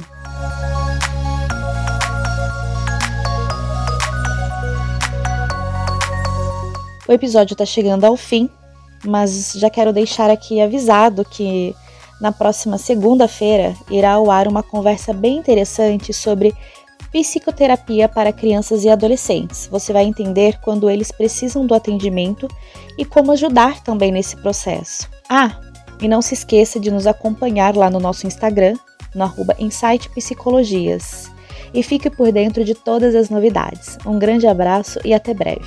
O 7.08 7.14
episódio 7.14 7.54
está 7.54 7.66
chegando 7.66 8.06
ao 8.06 8.16
fim, 8.16 8.50
mas 9.04 9.54
já 9.56 9.70
quero 9.70 9.92
deixar 9.92 10.30
aqui 10.30 10.62
avisado 10.62 11.26
que 11.26 11.76
na 12.22 12.32
próxima 12.32 12.78
segunda-feira 12.78 13.76
irá 13.90 14.14
ao 14.14 14.30
ar 14.32 14.48
uma 14.48 14.64
conversa 14.64 15.12
bem 15.12 15.38
interessante 15.38 16.14
sobre 16.14 16.54
psicoterapia 17.12 18.08
para 18.08 18.32
crianças 18.32 18.84
e 18.84 18.90
adolescentes. 18.90 19.68
Você 19.68 19.92
vai 19.92 20.06
entender 20.06 20.60
quando 20.62 20.90
eles 20.90 21.12
precisam 21.12 21.66
do 21.66 21.74
atendimento 21.74 22.48
e 22.98 23.04
como 23.04 23.32
ajudar 23.32 23.84
também 23.84 24.12
nesse 24.12 24.38
processo. 24.38 25.10
Ah, 25.30 25.60
e 26.02 26.08
não 26.08 26.22
se 26.22 26.34
esqueça 26.34 26.80
de 26.80 26.90
nos 26.90 27.06
acompanhar 27.06 27.76
lá 27.76 27.90
no 27.90 28.00
nosso 28.00 28.26
Instagram, 28.26 28.76
no 29.14 29.24
arroba 29.24 29.56
Insight 29.60 30.10
Psicologias. 30.10 31.30
E 31.74 31.84
fique 31.84 32.10
por 32.10 32.32
dentro 32.32 32.64
de 32.64 32.74
todas 32.74 33.16
as 33.16 33.30
novidades. 33.30 33.98
Um 34.06 34.18
grande 34.18 34.48
abraço 34.48 35.00
e 35.06 35.14
até 35.14 35.34
breve. 35.34 35.62